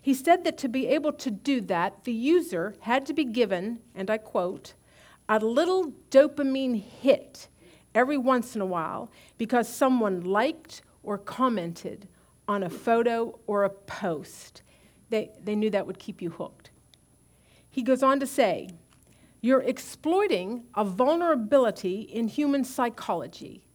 He 0.00 0.12
said 0.12 0.42
that 0.42 0.58
to 0.58 0.68
be 0.68 0.88
able 0.88 1.12
to 1.12 1.30
do 1.30 1.60
that, 1.60 2.02
the 2.02 2.12
user 2.12 2.74
had 2.80 3.06
to 3.06 3.14
be 3.14 3.24
given, 3.24 3.78
and 3.94 4.10
I 4.10 4.18
quote, 4.18 4.74
a 5.28 5.38
little 5.38 5.92
dopamine 6.10 6.82
hit 6.82 7.46
every 7.94 8.18
once 8.18 8.54
in 8.54 8.60
a 8.60 8.66
while 8.66 9.10
because 9.38 9.68
someone 9.68 10.20
liked 10.22 10.82
or 11.02 11.18
commented 11.18 12.08
on 12.48 12.62
a 12.62 12.70
photo 12.70 13.38
or 13.46 13.64
a 13.64 13.70
post. 13.70 14.62
They, 15.10 15.30
they 15.42 15.54
knew 15.54 15.70
that 15.70 15.86
would 15.86 15.98
keep 15.98 16.22
you 16.22 16.30
hooked. 16.30 16.70
He 17.70 17.82
goes 17.82 18.02
on 18.02 18.20
to 18.20 18.26
say, 18.26 18.70
you're 19.40 19.62
exploiting 19.62 20.64
a 20.74 20.84
vulnerability 20.84 22.02
in 22.02 22.28
human 22.28 22.64
psychology. 22.64 23.66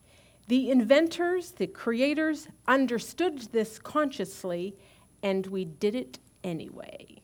The 0.48 0.72
inventors, 0.72 1.52
the 1.52 1.68
creators, 1.68 2.48
understood 2.68 3.40
this 3.52 3.78
consciously, 3.78 4.78
and 5.22 5.46
we 5.48 5.66
did 5.66 5.94
it 5.94 6.20
anyway. 6.44 7.22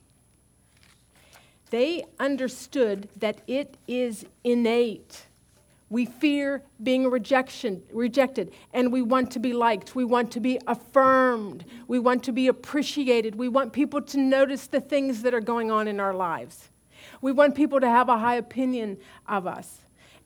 They 1.69 2.03
understood 2.19 3.07
that 3.15 3.41
it 3.47 3.77
is 3.87 4.25
innate. 4.43 5.27
We 5.93 6.07
fear 6.07 6.63
being 6.81 7.07
rejection, 7.07 7.83
rejected, 7.91 8.51
and 8.73 8.91
we 8.91 9.03
want 9.03 9.29
to 9.33 9.39
be 9.39 9.53
liked. 9.53 9.93
We 9.93 10.03
want 10.03 10.31
to 10.31 10.39
be 10.39 10.59
affirmed. 10.65 11.65
We 11.87 11.99
want 11.99 12.23
to 12.23 12.31
be 12.31 12.47
appreciated. 12.47 13.35
We 13.35 13.47
want 13.47 13.73
people 13.73 14.01
to 14.01 14.17
notice 14.17 14.65
the 14.65 14.81
things 14.81 15.21
that 15.21 15.35
are 15.35 15.39
going 15.39 15.69
on 15.69 15.87
in 15.87 15.99
our 15.99 16.15
lives. 16.15 16.71
We 17.21 17.31
want 17.31 17.53
people 17.53 17.79
to 17.79 17.87
have 17.87 18.09
a 18.09 18.17
high 18.17 18.37
opinion 18.37 18.97
of 19.27 19.45
us. 19.45 19.81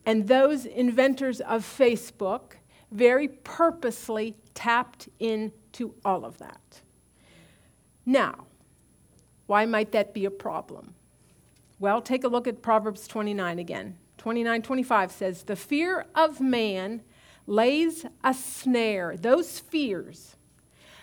And 0.06 0.26
those 0.26 0.64
inventors 0.64 1.42
of 1.42 1.64
Facebook 1.64 2.52
very 2.90 3.28
purposely 3.28 4.36
tapped 4.54 5.10
into 5.20 5.94
all 6.02 6.24
of 6.24 6.38
that. 6.38 6.80
Now, 8.06 8.46
why 9.44 9.66
might 9.66 9.92
that 9.92 10.14
be 10.14 10.24
a 10.24 10.30
problem? 10.30 10.94
Well, 11.78 12.00
take 12.00 12.24
a 12.24 12.28
look 12.28 12.48
at 12.48 12.62
Proverbs 12.62 13.06
29 13.06 13.58
again. 13.58 13.98
29 14.18 14.62
25 14.62 15.12
says, 15.12 15.42
The 15.44 15.56
fear 15.56 16.06
of 16.14 16.40
man 16.40 17.02
lays 17.46 18.04
a 18.22 18.34
snare. 18.34 19.16
Those 19.16 19.58
fears 19.58 20.36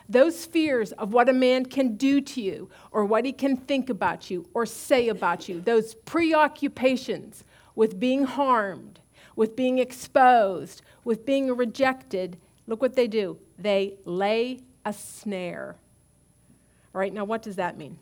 those 0.07 0.45
fears 0.45 0.91
of 0.93 1.13
what 1.13 1.29
a 1.29 1.33
man 1.33 1.65
can 1.65 1.95
do 1.95 2.21
to 2.21 2.41
you, 2.41 2.69
or 2.91 3.05
what 3.05 3.25
he 3.25 3.33
can 3.33 3.57
think 3.57 3.89
about 3.89 4.29
you, 4.29 4.47
or 4.53 4.65
say 4.65 5.09
about 5.09 5.49
you, 5.49 5.59
those 5.61 5.95
preoccupations 5.95 7.43
with 7.73 7.99
being 7.99 8.23
harmed, 8.23 8.99
with 9.35 9.55
being 9.55 9.79
exposed, 9.79 10.81
with 11.03 11.25
being 11.25 11.55
rejected, 11.55 12.37
look 12.67 12.81
what 12.81 12.95
they 12.95 13.07
do. 13.07 13.37
They 13.57 13.95
lay 14.05 14.59
a 14.85 14.93
snare. 14.93 15.75
All 16.93 16.99
right, 16.99 17.13
now 17.13 17.25
what 17.25 17.41
does 17.41 17.55
that 17.55 17.77
mean? 17.77 17.97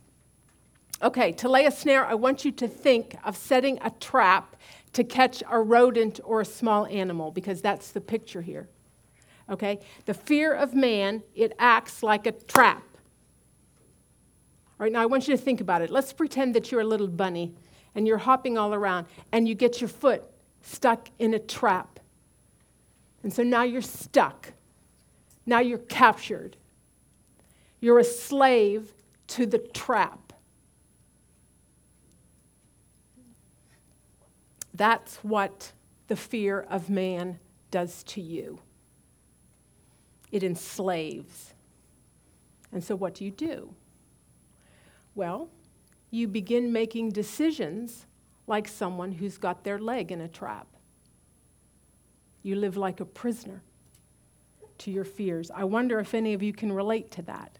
Okay, 1.01 1.31
to 1.33 1.49
lay 1.49 1.65
a 1.65 1.71
snare, 1.71 2.05
I 2.05 2.13
want 2.13 2.45
you 2.45 2.51
to 2.51 2.67
think 2.67 3.15
of 3.23 3.35
setting 3.35 3.79
a 3.81 3.89
trap 3.89 4.55
to 4.93 5.03
catch 5.03 5.43
a 5.49 5.59
rodent 5.59 6.19
or 6.23 6.41
a 6.41 6.45
small 6.45 6.85
animal, 6.85 7.31
because 7.31 7.61
that's 7.61 7.91
the 7.91 8.01
picture 8.01 8.41
here. 8.41 8.69
Okay? 9.49 9.79
The 10.05 10.13
fear 10.13 10.53
of 10.53 10.73
man, 10.73 11.23
it 11.35 11.53
acts 11.59 12.03
like 12.03 12.27
a 12.27 12.31
trap. 12.31 12.83
All 14.79 14.85
right, 14.85 14.91
now 14.91 15.01
I 15.01 15.05
want 15.05 15.27
you 15.27 15.35
to 15.35 15.41
think 15.41 15.61
about 15.61 15.81
it. 15.81 15.89
Let's 15.89 16.13
pretend 16.13 16.55
that 16.55 16.71
you're 16.71 16.81
a 16.81 16.85
little 16.85 17.07
bunny 17.07 17.53
and 17.95 18.07
you're 18.07 18.17
hopping 18.17 18.57
all 18.57 18.73
around 18.73 19.07
and 19.31 19.47
you 19.47 19.55
get 19.55 19.81
your 19.81 19.87
foot 19.87 20.23
stuck 20.61 21.09
in 21.19 21.33
a 21.33 21.39
trap. 21.39 21.99
And 23.21 23.33
so 23.33 23.43
now 23.43 23.63
you're 23.63 23.81
stuck. 23.81 24.53
Now 25.45 25.59
you're 25.59 25.77
captured. 25.77 26.57
You're 27.79 27.99
a 27.99 28.03
slave 28.03 28.93
to 29.27 29.45
the 29.45 29.57
trap. 29.57 30.22
That's 34.73 35.17
what 35.17 35.71
the 36.07 36.15
fear 36.15 36.61
of 36.69 36.89
man 36.89 37.39
does 37.71 38.03
to 38.03 38.21
you 38.21 38.59
it 40.33 40.43
enslaves. 40.43 41.53
And 42.71 42.83
so, 42.83 42.95
what 42.95 43.13
do 43.13 43.23
you 43.23 43.29
do? 43.29 43.75
Well, 45.13 45.47
you 46.09 46.27
begin 46.27 46.73
making 46.73 47.11
decisions 47.11 48.07
like 48.47 48.67
someone 48.67 49.11
who's 49.11 49.37
got 49.37 49.63
their 49.63 49.77
leg 49.77 50.11
in 50.11 50.21
a 50.21 50.27
trap. 50.27 50.65
You 52.41 52.55
live 52.55 52.75
like 52.75 52.99
a 52.99 53.05
prisoner 53.05 53.61
to 54.79 54.89
your 54.89 55.03
fears. 55.03 55.51
I 55.51 55.65
wonder 55.65 55.99
if 55.99 56.15
any 56.15 56.33
of 56.33 56.41
you 56.41 56.51
can 56.51 56.71
relate 56.71 57.11
to 57.11 57.21
that. 57.21 57.59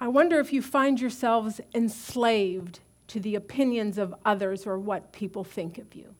I 0.00 0.08
wonder 0.08 0.40
if 0.40 0.50
you 0.50 0.62
find 0.62 0.98
yourselves 0.98 1.60
enslaved 1.74 2.80
to 3.08 3.20
the 3.20 3.34
opinions 3.34 3.98
of 3.98 4.14
others 4.24 4.66
or 4.66 4.78
what 4.78 5.12
people 5.12 5.44
think 5.44 5.78
of 5.78 5.94
you. 5.94 6.14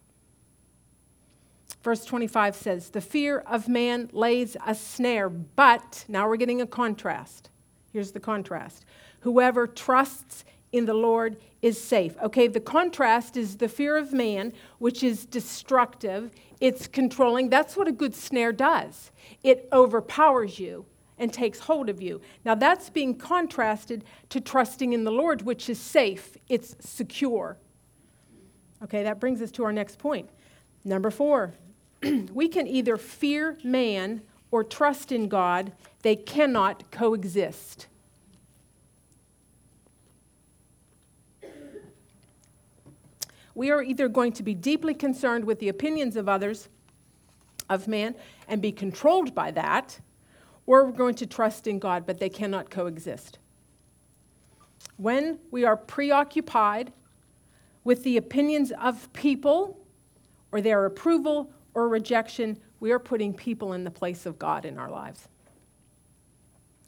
Verse 1.83 2.05
25 2.05 2.57
says, 2.57 2.91
The 2.91 3.01
fear 3.01 3.39
of 3.41 3.69
man 3.69 4.09
lays 4.13 4.57
a 4.67 4.75
snare, 4.75 5.29
but, 5.29 6.05
now 6.09 6.29
we're 6.29 6.37
getting 6.37 6.61
a 6.61 6.67
contrast. 6.67 7.51
Here's 7.93 8.13
the 8.13 8.21
contrast. 8.21 8.85
Whoever 9.21 9.67
trusts 9.67 10.45
in 10.73 10.87
the 10.87 10.95
Lord 10.95 11.37
is 11.63 11.81
safe. 11.81 12.17
Okay, 12.23 12.49
the 12.49 12.61
contrast 12.61 13.37
is 13.37 13.57
the 13.57 13.69
fear 13.69 13.97
of 13.97 14.13
man, 14.13 14.53
which 14.79 15.03
is 15.03 15.25
destructive, 15.25 16.33
it's 16.61 16.87
controlling. 16.87 17.49
That's 17.49 17.77
what 17.77 17.89
a 17.89 17.93
good 17.93 18.15
snare 18.15 18.53
does 18.53 19.11
it 19.43 19.69
overpowers 19.73 20.59
you 20.59 20.87
and 21.19 21.33
takes 21.33 21.61
hold 21.61 21.89
of 21.89 22.03
you. 22.03 22.21
Now, 22.45 22.55
that's 22.55 22.91
being 22.91 23.17
contrasted 23.17 24.05
to 24.31 24.41
trusting 24.41 24.93
in 24.93 25.05
the 25.05 25.13
Lord, 25.13 25.43
which 25.43 25.69
is 25.69 25.79
safe, 25.79 26.37
it's 26.49 26.77
secure. 26.81 27.59
Okay, 28.83 29.03
that 29.05 29.21
brings 29.21 29.41
us 29.41 29.51
to 29.53 29.65
our 29.65 29.73
next 29.73 29.99
point. 29.99 30.29
Number 30.85 31.11
four, 31.11 31.55
we 32.33 32.49
can 32.49 32.67
either 32.67 32.97
fear 32.97 33.59
man 33.63 34.23
or 34.51 34.63
trust 34.63 35.11
in 35.11 35.29
God, 35.29 35.73
they 36.03 36.15
cannot 36.15 36.91
coexist. 36.91 37.89
We 43.55 43.71
are 43.71 43.83
either 43.83 44.09
going 44.09 44.33
to 44.33 44.43
be 44.43 44.55
deeply 44.55 44.95
concerned 44.95 45.45
with 45.45 45.61
the 45.61 45.69
opinions 45.69 46.17
of 46.17 46.29
others, 46.29 46.69
of 47.71 47.89
man, 47.89 48.17
and 48.49 48.61
be 48.61 48.73
controlled 48.73 49.35
by 49.35 49.51
that 49.53 50.01
or 50.67 50.85
we're 50.85 50.93
going 50.93 51.15
to 51.17 51.27
trust 51.27 51.67
in 51.67 51.79
God, 51.79 52.07
but 52.07 52.19
they 52.19 52.29
cannot 52.29 52.71
coexist. 52.71 53.39
When 54.97 55.39
we 55.51 55.65
are 55.65 55.77
preoccupied 55.77 56.93
with 57.83 58.03
the 58.05 58.17
opinions 58.17 58.73
of 58.81 59.13
people, 59.13 59.85
or 60.55 60.61
their 60.61 60.87
approval 60.87 61.51
or 61.75 61.89
rejection, 61.89 62.57
we 62.79 62.93
are 62.93 63.01
putting 63.01 63.35
people 63.35 63.73
in 63.73 63.83
the 63.83 63.91
place 63.91 64.25
of 64.25 64.39
God 64.39 64.65
in 64.65 64.79
our 64.79 64.89
lives. 64.89 65.27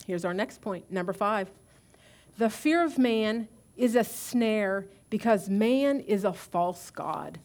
Here's 0.07 0.25
our 0.25 0.33
next 0.33 0.61
point, 0.61 0.89
number 0.89 1.13
five. 1.13 1.51
The 2.39 2.49
fear 2.49 2.85
of 2.85 2.97
man 2.97 3.49
is 3.77 3.97
a 3.97 4.05
snare 4.05 4.87
because 5.11 5.49
man 5.49 5.99
is 5.99 6.23
a 6.23 6.33
false 6.33 6.93
God. 6.93 7.41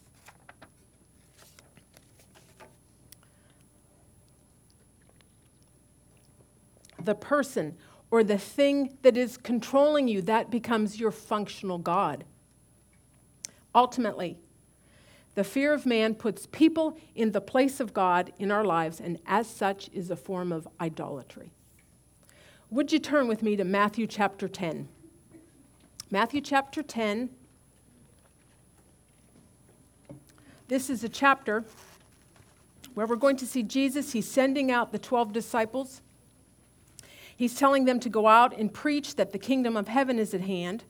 The 7.04 7.14
person 7.14 7.76
or 8.10 8.22
the 8.22 8.38
thing 8.38 8.98
that 9.02 9.16
is 9.16 9.36
controlling 9.36 10.06
you, 10.06 10.20
that 10.22 10.50
becomes 10.50 11.00
your 11.00 11.10
functional 11.10 11.78
God. 11.78 12.24
Ultimately, 13.74 14.36
the 15.34 15.44
fear 15.44 15.72
of 15.72 15.86
man 15.86 16.14
puts 16.14 16.46
people 16.46 16.98
in 17.14 17.32
the 17.32 17.40
place 17.40 17.80
of 17.80 17.94
God 17.94 18.32
in 18.38 18.50
our 18.50 18.64
lives, 18.64 19.00
and 19.00 19.18
as 19.26 19.46
such 19.46 19.88
is 19.94 20.10
a 20.10 20.16
form 20.16 20.52
of 20.52 20.68
idolatry. 20.78 21.50
Would 22.70 22.92
you 22.92 22.98
turn 22.98 23.28
with 23.28 23.42
me 23.42 23.56
to 23.56 23.64
Matthew 23.64 24.06
chapter 24.06 24.46
10? 24.46 24.88
Matthew 26.10 26.42
chapter 26.42 26.82
10. 26.82 27.30
This 30.68 30.90
is 30.90 31.02
a 31.02 31.08
chapter 31.08 31.64
where 32.92 33.06
we're 33.06 33.16
going 33.16 33.36
to 33.36 33.46
see 33.46 33.62
Jesus. 33.62 34.12
He's 34.12 34.30
sending 34.30 34.70
out 34.70 34.92
the 34.92 34.98
12 34.98 35.32
disciples. 35.32 36.02
He's 37.42 37.56
telling 37.56 37.86
them 37.86 37.98
to 37.98 38.08
go 38.08 38.28
out 38.28 38.56
and 38.56 38.72
preach 38.72 39.16
that 39.16 39.32
the 39.32 39.38
kingdom 39.38 39.76
of 39.76 39.88
heaven 39.88 40.20
is 40.20 40.32
at 40.32 40.42
hand. 40.42 40.84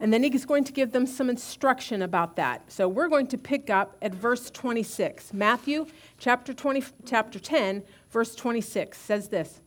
And 0.00 0.12
then 0.12 0.24
he's 0.24 0.44
going 0.44 0.64
to 0.64 0.72
give 0.72 0.90
them 0.90 1.06
some 1.06 1.30
instruction 1.30 2.02
about 2.02 2.34
that. 2.34 2.72
So 2.72 2.88
we're 2.88 3.06
going 3.06 3.28
to 3.28 3.38
pick 3.38 3.70
up 3.70 3.96
at 4.02 4.12
verse 4.12 4.50
26. 4.50 5.32
Matthew 5.32 5.86
chapter 6.18 6.52
20 6.52 6.82
chapter 7.06 7.38
10 7.38 7.84
verse 8.10 8.34
26 8.34 8.98
says 8.98 9.28
this. 9.28 9.60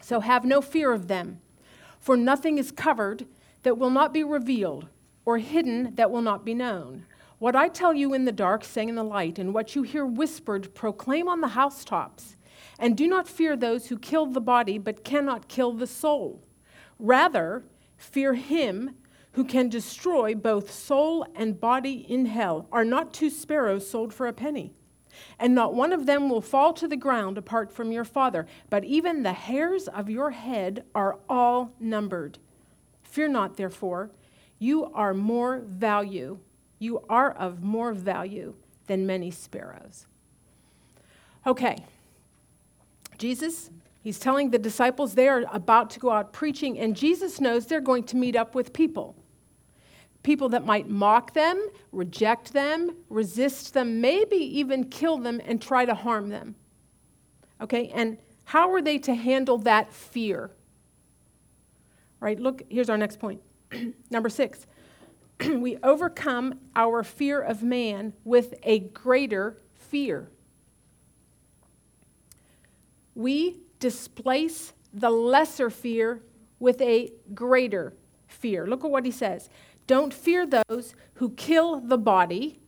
So 0.00 0.20
have 0.20 0.46
no 0.46 0.62
fear 0.62 0.92
of 0.92 1.08
them, 1.08 1.42
for 2.00 2.16
nothing 2.16 2.56
is 2.56 2.72
covered 2.72 3.26
that 3.64 3.76
will 3.76 3.90
not 3.90 4.14
be 4.14 4.24
revealed, 4.24 4.88
or 5.26 5.36
hidden 5.36 5.94
that 5.96 6.10
will 6.10 6.22
not 6.22 6.42
be 6.42 6.54
known. 6.54 7.04
What 7.38 7.54
I 7.54 7.68
tell 7.68 7.92
you 7.92 8.14
in 8.14 8.24
the 8.24 8.32
dark, 8.32 8.64
say 8.64 8.84
in 8.84 8.94
the 8.94 9.04
light, 9.04 9.38
and 9.38 9.52
what 9.52 9.76
you 9.76 9.82
hear 9.82 10.06
whispered, 10.06 10.74
proclaim 10.74 11.28
on 11.28 11.42
the 11.42 11.48
housetops. 11.48 12.37
And 12.78 12.96
do 12.96 13.06
not 13.08 13.28
fear 13.28 13.56
those 13.56 13.88
who 13.88 13.98
kill 13.98 14.26
the 14.26 14.40
body, 14.40 14.78
but 14.78 15.04
cannot 15.04 15.48
kill 15.48 15.72
the 15.72 15.86
soul. 15.86 16.42
Rather, 16.98 17.64
fear 17.96 18.34
him 18.34 18.94
who 19.32 19.44
can 19.44 19.68
destroy 19.68 20.34
both 20.34 20.72
soul 20.72 21.26
and 21.34 21.60
body 21.60 22.06
in 22.08 22.26
hell. 22.26 22.66
Are 22.72 22.84
not 22.84 23.12
two 23.12 23.30
sparrows 23.30 23.88
sold 23.88 24.12
for 24.14 24.26
a 24.26 24.32
penny? 24.32 24.74
And 25.38 25.54
not 25.54 25.74
one 25.74 25.92
of 25.92 26.06
them 26.06 26.28
will 26.28 26.40
fall 26.40 26.72
to 26.74 26.86
the 26.86 26.96
ground 26.96 27.38
apart 27.38 27.72
from 27.72 27.92
your 27.92 28.04
Father, 28.04 28.46
but 28.70 28.84
even 28.84 29.22
the 29.22 29.32
hairs 29.32 29.88
of 29.88 30.08
your 30.08 30.30
head 30.30 30.84
are 30.94 31.18
all 31.28 31.72
numbered. 31.80 32.38
Fear 33.02 33.28
not, 33.28 33.56
therefore, 33.56 34.10
you 34.58 34.86
are 34.92 35.14
more 35.14 35.60
value, 35.66 36.38
you 36.78 37.02
are 37.08 37.32
of 37.32 37.62
more 37.62 37.92
value 37.92 38.54
than 38.86 39.06
many 39.06 39.30
sparrows. 39.30 40.06
Okay, 41.46 41.84
Jesus, 43.18 43.70
he's 44.00 44.18
telling 44.18 44.50
the 44.50 44.58
disciples 44.58 45.14
they 45.14 45.28
are 45.28 45.44
about 45.52 45.90
to 45.90 46.00
go 46.00 46.10
out 46.10 46.32
preaching, 46.32 46.78
and 46.78 46.96
Jesus 46.96 47.40
knows 47.40 47.66
they're 47.66 47.80
going 47.80 48.04
to 48.04 48.16
meet 48.16 48.36
up 48.36 48.54
with 48.54 48.72
people 48.72 49.16
people 50.22 50.50
that 50.50 50.66
might 50.66 50.88
mock 50.88 51.32
them, 51.32 51.68
reject 51.92 52.52
them, 52.52 52.94
resist 53.08 53.72
them, 53.72 54.00
maybe 54.00 54.36
even 54.36 54.84
kill 54.84 55.16
them 55.16 55.40
and 55.44 55.62
try 55.62 55.84
to 55.84 55.94
harm 55.94 56.28
them. 56.28 56.54
Okay, 57.60 57.88
and 57.94 58.18
how 58.44 58.72
are 58.72 58.82
they 58.82 58.98
to 58.98 59.14
handle 59.14 59.58
that 59.58 59.92
fear? 59.92 60.50
Right, 62.20 62.38
look, 62.38 62.62
here's 62.68 62.90
our 62.90 62.98
next 62.98 63.18
point. 63.18 63.40
Number 64.10 64.28
six, 64.28 64.66
we 65.40 65.78
overcome 65.82 66.60
our 66.74 67.02
fear 67.02 67.40
of 67.40 67.62
man 67.62 68.12
with 68.24 68.54
a 68.64 68.80
greater 68.80 69.56
fear. 69.74 70.30
We 73.18 73.56
displace 73.80 74.72
the 74.94 75.10
lesser 75.10 75.70
fear 75.70 76.22
with 76.60 76.80
a 76.80 77.12
greater 77.34 77.92
fear. 78.28 78.64
Look 78.64 78.84
at 78.84 78.90
what 78.92 79.04
he 79.04 79.10
says. 79.10 79.50
Don't 79.88 80.14
fear 80.14 80.46
those 80.46 80.94
who 81.14 81.30
kill 81.30 81.80
the 81.80 81.98
body. 81.98 82.60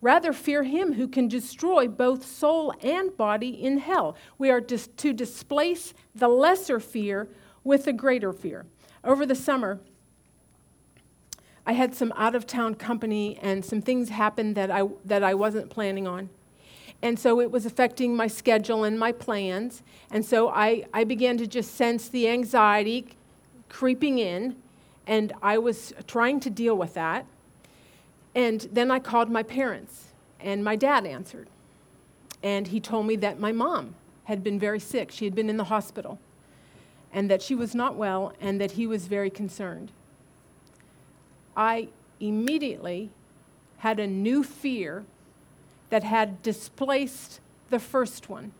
Rather, 0.00 0.32
fear 0.32 0.62
him 0.62 0.94
who 0.94 1.08
can 1.08 1.28
destroy 1.28 1.88
both 1.88 2.24
soul 2.24 2.72
and 2.82 3.14
body 3.18 3.50
in 3.50 3.76
hell. 3.76 4.16
We 4.38 4.48
are 4.48 4.62
dis- 4.62 4.88
to 4.96 5.12
displace 5.12 5.92
the 6.14 6.28
lesser 6.28 6.80
fear 6.80 7.28
with 7.62 7.86
a 7.86 7.92
greater 7.92 8.32
fear. 8.32 8.64
Over 9.04 9.26
the 9.26 9.34
summer, 9.34 9.78
I 11.66 11.72
had 11.72 11.94
some 11.94 12.14
out 12.16 12.34
of 12.34 12.46
town 12.46 12.76
company 12.76 13.38
and 13.42 13.62
some 13.62 13.82
things 13.82 14.08
happened 14.08 14.54
that 14.54 14.70
I, 14.70 14.84
that 15.04 15.22
I 15.22 15.34
wasn't 15.34 15.68
planning 15.68 16.06
on. 16.06 16.30
And 17.02 17.18
so 17.18 17.40
it 17.40 17.50
was 17.50 17.64
affecting 17.64 18.16
my 18.16 18.26
schedule 18.26 18.84
and 18.84 18.98
my 18.98 19.12
plans. 19.12 19.82
And 20.10 20.24
so 20.24 20.48
I, 20.48 20.84
I 20.92 21.04
began 21.04 21.38
to 21.38 21.46
just 21.46 21.74
sense 21.74 22.08
the 22.08 22.28
anxiety 22.28 23.06
creeping 23.68 24.18
in 24.18 24.56
and 25.08 25.32
I 25.42 25.58
was 25.58 25.94
trying 26.06 26.38
to 26.40 26.50
deal 26.50 26.76
with 26.76 26.94
that. 26.94 27.24
And 28.34 28.68
then 28.70 28.90
I 28.90 29.00
called 29.00 29.30
my 29.30 29.42
parents, 29.42 30.08
and 30.38 30.62
my 30.62 30.76
dad 30.76 31.06
answered. 31.06 31.48
And 32.42 32.68
he 32.68 32.78
told 32.78 33.06
me 33.06 33.16
that 33.16 33.40
my 33.40 33.50
mom 33.50 33.94
had 34.24 34.44
been 34.44 34.60
very 34.60 34.78
sick. 34.78 35.10
She 35.10 35.24
had 35.24 35.34
been 35.34 35.48
in 35.48 35.56
the 35.56 35.64
hospital, 35.64 36.20
and 37.10 37.30
that 37.30 37.40
she 37.40 37.54
was 37.54 37.74
not 37.74 37.96
well, 37.96 38.34
and 38.38 38.60
that 38.60 38.72
he 38.72 38.86
was 38.86 39.06
very 39.06 39.30
concerned. 39.30 39.90
I 41.56 41.88
immediately 42.20 43.10
had 43.78 43.98
a 43.98 44.06
new 44.06 44.44
fear 44.44 45.06
that 45.90 46.04
had 46.04 46.42
displaced 46.42 47.40
the 47.70 47.78
first 47.78 48.28
one. 48.28 48.52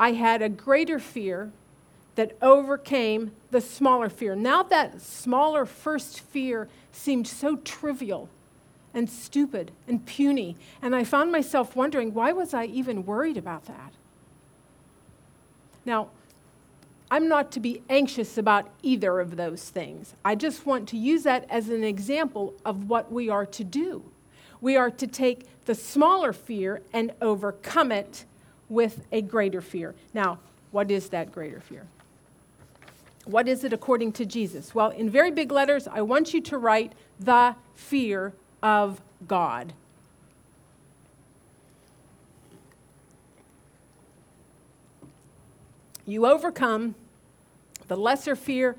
I 0.00 0.12
had 0.12 0.42
a 0.42 0.48
greater 0.48 0.98
fear 0.98 1.50
that 2.14 2.36
overcame 2.42 3.32
the 3.50 3.60
smaller 3.60 4.08
fear. 4.08 4.34
Now, 4.34 4.62
that 4.64 5.00
smaller 5.00 5.64
first 5.64 6.20
fear 6.20 6.68
seemed 6.92 7.26
so 7.26 7.56
trivial 7.56 8.28
and 8.92 9.08
stupid 9.08 9.70
and 9.86 10.04
puny, 10.04 10.56
and 10.82 10.96
I 10.96 11.04
found 11.04 11.30
myself 11.30 11.76
wondering 11.76 12.14
why 12.14 12.32
was 12.32 12.54
I 12.54 12.64
even 12.64 13.06
worried 13.06 13.36
about 13.36 13.66
that? 13.66 13.92
Now, 15.84 16.08
I'm 17.10 17.28
not 17.28 17.52
to 17.52 17.60
be 17.60 17.82
anxious 17.88 18.36
about 18.36 18.68
either 18.82 19.20
of 19.20 19.36
those 19.36 19.70
things. 19.70 20.14
I 20.24 20.34
just 20.34 20.66
want 20.66 20.88
to 20.88 20.98
use 20.98 21.22
that 21.22 21.46
as 21.48 21.68
an 21.68 21.84
example 21.84 22.54
of 22.64 22.88
what 22.90 23.10
we 23.10 23.30
are 23.30 23.46
to 23.46 23.64
do. 23.64 24.02
We 24.60 24.76
are 24.76 24.90
to 24.90 25.06
take 25.06 25.46
the 25.66 25.74
smaller 25.74 26.32
fear 26.32 26.82
and 26.92 27.12
overcome 27.20 27.92
it 27.92 28.24
with 28.68 29.06
a 29.12 29.22
greater 29.22 29.60
fear. 29.60 29.94
Now, 30.12 30.38
what 30.70 30.90
is 30.90 31.08
that 31.10 31.32
greater 31.32 31.60
fear? 31.60 31.86
What 33.24 33.46
is 33.46 33.64
it 33.64 33.72
according 33.72 34.12
to 34.12 34.24
Jesus? 34.24 34.74
Well, 34.74 34.90
in 34.90 35.10
very 35.10 35.30
big 35.30 35.52
letters, 35.52 35.86
I 35.86 36.02
want 36.02 36.32
you 36.32 36.40
to 36.42 36.58
write 36.58 36.94
the 37.20 37.54
fear 37.74 38.32
of 38.62 39.00
God. 39.26 39.74
You 46.06 46.26
overcome 46.26 46.94
the 47.86 47.96
lesser 47.96 48.34
fear 48.34 48.76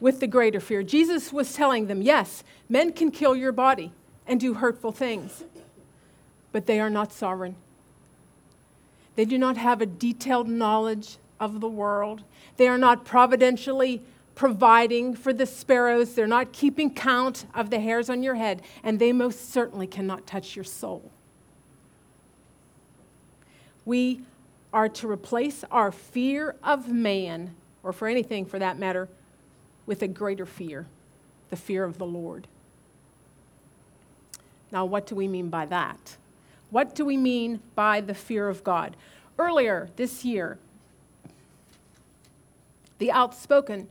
with 0.00 0.18
the 0.18 0.26
greater 0.26 0.58
fear. 0.58 0.82
Jesus 0.82 1.32
was 1.32 1.54
telling 1.54 1.86
them, 1.86 2.02
yes, 2.02 2.42
men 2.68 2.92
can 2.92 3.12
kill 3.12 3.36
your 3.36 3.52
body 3.52 3.92
and 4.26 4.40
do 4.40 4.54
hurtful 4.54 4.92
things, 4.92 5.44
but 6.52 6.66
they 6.66 6.80
are 6.80 6.90
not 6.90 7.12
sovereign. 7.12 7.56
They 9.14 9.24
do 9.24 9.36
not 9.38 9.56
have 9.56 9.80
a 9.80 9.86
detailed 9.86 10.48
knowledge 10.48 11.18
of 11.38 11.60
the 11.60 11.68
world. 11.68 12.22
They 12.56 12.68
are 12.68 12.78
not 12.78 13.04
providentially 13.04 14.02
providing 14.34 15.14
for 15.14 15.32
the 15.32 15.44
sparrows. 15.44 16.14
They're 16.14 16.26
not 16.26 16.52
keeping 16.52 16.94
count 16.94 17.46
of 17.54 17.70
the 17.70 17.80
hairs 17.80 18.08
on 18.08 18.22
your 18.22 18.36
head, 18.36 18.62
and 18.82 18.98
they 18.98 19.12
most 19.12 19.52
certainly 19.52 19.86
cannot 19.86 20.26
touch 20.26 20.56
your 20.56 20.64
soul. 20.64 21.10
We 23.84 24.22
are 24.72 24.88
to 24.88 25.10
replace 25.10 25.64
our 25.70 25.92
fear 25.92 26.54
of 26.62 26.88
man, 26.88 27.54
or 27.82 27.92
for 27.92 28.08
anything 28.08 28.46
for 28.46 28.58
that 28.58 28.78
matter, 28.78 29.08
with 29.84 30.02
a 30.02 30.08
greater 30.08 30.46
fear 30.46 30.86
the 31.50 31.56
fear 31.56 31.84
of 31.84 31.98
the 31.98 32.06
Lord. 32.06 32.48
Now, 34.72 34.86
what 34.86 35.06
do 35.06 35.14
we 35.14 35.28
mean 35.28 35.50
by 35.50 35.66
that? 35.66 36.16
What 36.70 36.94
do 36.94 37.04
we 37.04 37.18
mean 37.18 37.60
by 37.74 38.00
the 38.00 38.14
fear 38.14 38.48
of 38.48 38.64
God? 38.64 38.96
Earlier 39.38 39.90
this 39.96 40.24
year, 40.24 40.58
the 42.98 43.12
outspoken 43.12 43.88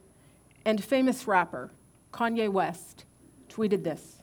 and 0.65 0.83
famous 0.83 1.27
rapper 1.27 1.69
Kanye 2.11 2.49
West 2.49 3.05
tweeted 3.49 3.83
this 3.83 4.17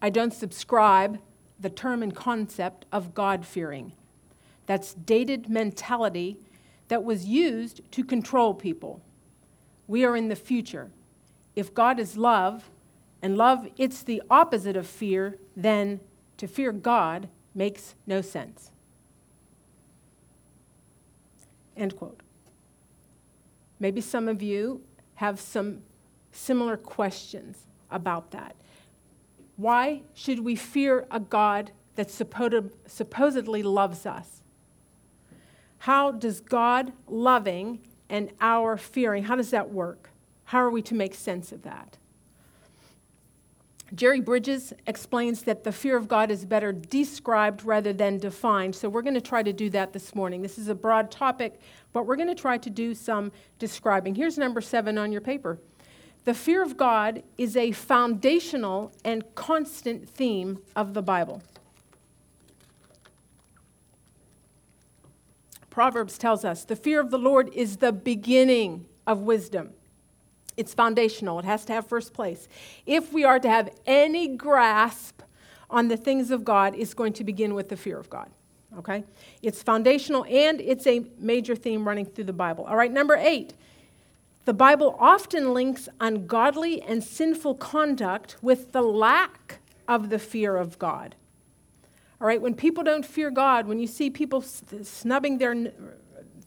I 0.00 0.10
don't 0.10 0.32
subscribe 0.32 1.20
the 1.60 1.70
term 1.70 2.02
and 2.02 2.14
concept 2.14 2.86
of 2.90 3.14
God 3.14 3.46
fearing. 3.46 3.92
That's 4.66 4.94
dated 4.94 5.48
mentality 5.48 6.38
that 6.88 7.04
was 7.04 7.24
used 7.24 7.80
to 7.92 8.02
control 8.02 8.52
people. 8.52 9.00
We 9.86 10.04
are 10.04 10.16
in 10.16 10.28
the 10.28 10.36
future. 10.36 10.90
If 11.54 11.72
God 11.72 12.00
is 12.00 12.16
love, 12.16 12.68
and 13.22 13.38
love 13.38 13.68
it's 13.78 14.02
the 14.02 14.20
opposite 14.28 14.76
of 14.76 14.86
fear, 14.86 15.38
then 15.56 16.00
to 16.36 16.48
fear 16.48 16.72
God 16.72 17.28
makes 17.54 17.94
no 18.06 18.20
sense. 18.20 18.72
End 21.76 21.96
quote. 21.96 22.20
Maybe 23.78 24.00
some 24.00 24.28
of 24.28 24.42
you 24.42 24.82
have 25.14 25.40
some 25.40 25.82
similar 26.32 26.76
questions 26.76 27.66
about 27.90 28.32
that. 28.32 28.56
Why 29.56 30.02
should 30.14 30.40
we 30.40 30.56
fear 30.56 31.06
a 31.10 31.20
God 31.20 31.72
that 31.94 32.10
supposedly 32.10 33.62
loves 33.62 34.06
us? 34.06 34.42
How 35.78 36.10
does 36.10 36.40
God 36.40 36.92
loving 37.06 37.80
and 38.08 38.30
our 38.40 38.76
fearing, 38.76 39.24
how 39.24 39.36
does 39.36 39.50
that 39.50 39.70
work? 39.70 40.10
How 40.44 40.58
are 40.58 40.70
we 40.70 40.82
to 40.82 40.94
make 40.94 41.14
sense 41.14 41.52
of 41.52 41.62
that? 41.62 41.96
Jerry 43.94 44.20
Bridges 44.20 44.72
explains 44.86 45.42
that 45.42 45.64
the 45.64 45.72
fear 45.72 45.98
of 45.98 46.08
God 46.08 46.30
is 46.30 46.46
better 46.46 46.72
described 46.72 47.64
rather 47.64 47.92
than 47.92 48.16
defined. 48.16 48.74
So 48.74 48.88
we're 48.88 49.02
going 49.02 49.14
to 49.14 49.20
try 49.20 49.42
to 49.42 49.52
do 49.52 49.68
that 49.70 49.92
this 49.92 50.14
morning. 50.14 50.40
This 50.40 50.56
is 50.56 50.68
a 50.68 50.74
broad 50.74 51.10
topic, 51.10 51.60
but 51.92 52.06
we're 52.06 52.16
going 52.16 52.28
to 52.28 52.34
try 52.34 52.56
to 52.56 52.70
do 52.70 52.94
some 52.94 53.32
describing. 53.58 54.14
Here's 54.14 54.38
number 54.38 54.62
seven 54.62 54.96
on 54.96 55.12
your 55.12 55.20
paper. 55.20 55.58
The 56.24 56.32
fear 56.32 56.62
of 56.62 56.76
God 56.76 57.22
is 57.36 57.54
a 57.56 57.72
foundational 57.72 58.92
and 59.04 59.24
constant 59.34 60.08
theme 60.08 60.60
of 60.74 60.94
the 60.94 61.02
Bible. 61.02 61.42
Proverbs 65.68 66.16
tells 66.16 66.44
us 66.44 66.64
the 66.64 66.76
fear 66.76 67.00
of 67.00 67.10
the 67.10 67.18
Lord 67.18 67.50
is 67.52 67.78
the 67.78 67.92
beginning 67.92 68.86
of 69.06 69.20
wisdom. 69.20 69.74
It's 70.56 70.74
foundational, 70.74 71.38
it 71.38 71.44
has 71.44 71.64
to 71.66 71.72
have 71.72 71.86
first 71.86 72.12
place. 72.12 72.48
If 72.86 73.12
we 73.12 73.24
are 73.24 73.38
to 73.38 73.48
have 73.48 73.70
any 73.86 74.28
grasp 74.28 75.22
on 75.70 75.88
the 75.88 75.96
things 75.96 76.30
of 76.30 76.44
God, 76.44 76.74
it's 76.76 76.94
going 76.94 77.14
to 77.14 77.24
begin 77.24 77.54
with 77.54 77.68
the 77.68 77.76
fear 77.76 77.98
of 77.98 78.10
God. 78.10 78.30
Okay? 78.78 79.04
It's 79.42 79.62
foundational 79.62 80.24
and 80.24 80.60
it's 80.60 80.86
a 80.86 81.04
major 81.18 81.56
theme 81.56 81.86
running 81.86 82.06
through 82.06 82.24
the 82.24 82.32
Bible. 82.32 82.64
All 82.64 82.76
right, 82.76 82.92
number 82.92 83.16
eight. 83.16 83.54
The 84.44 84.54
Bible 84.54 84.96
often 84.98 85.54
links 85.54 85.88
ungodly 86.00 86.82
and 86.82 87.02
sinful 87.02 87.54
conduct 87.56 88.36
with 88.42 88.72
the 88.72 88.82
lack 88.82 89.60
of 89.86 90.10
the 90.10 90.18
fear 90.18 90.56
of 90.56 90.78
God. 90.78 91.14
All 92.20 92.26
right, 92.26 92.40
when 92.40 92.54
people 92.54 92.82
don't 92.82 93.06
fear 93.06 93.30
God, 93.30 93.66
when 93.66 93.78
you 93.78 93.86
see 93.86 94.10
people 94.10 94.42
snubbing 94.42 95.38
their 95.38 95.54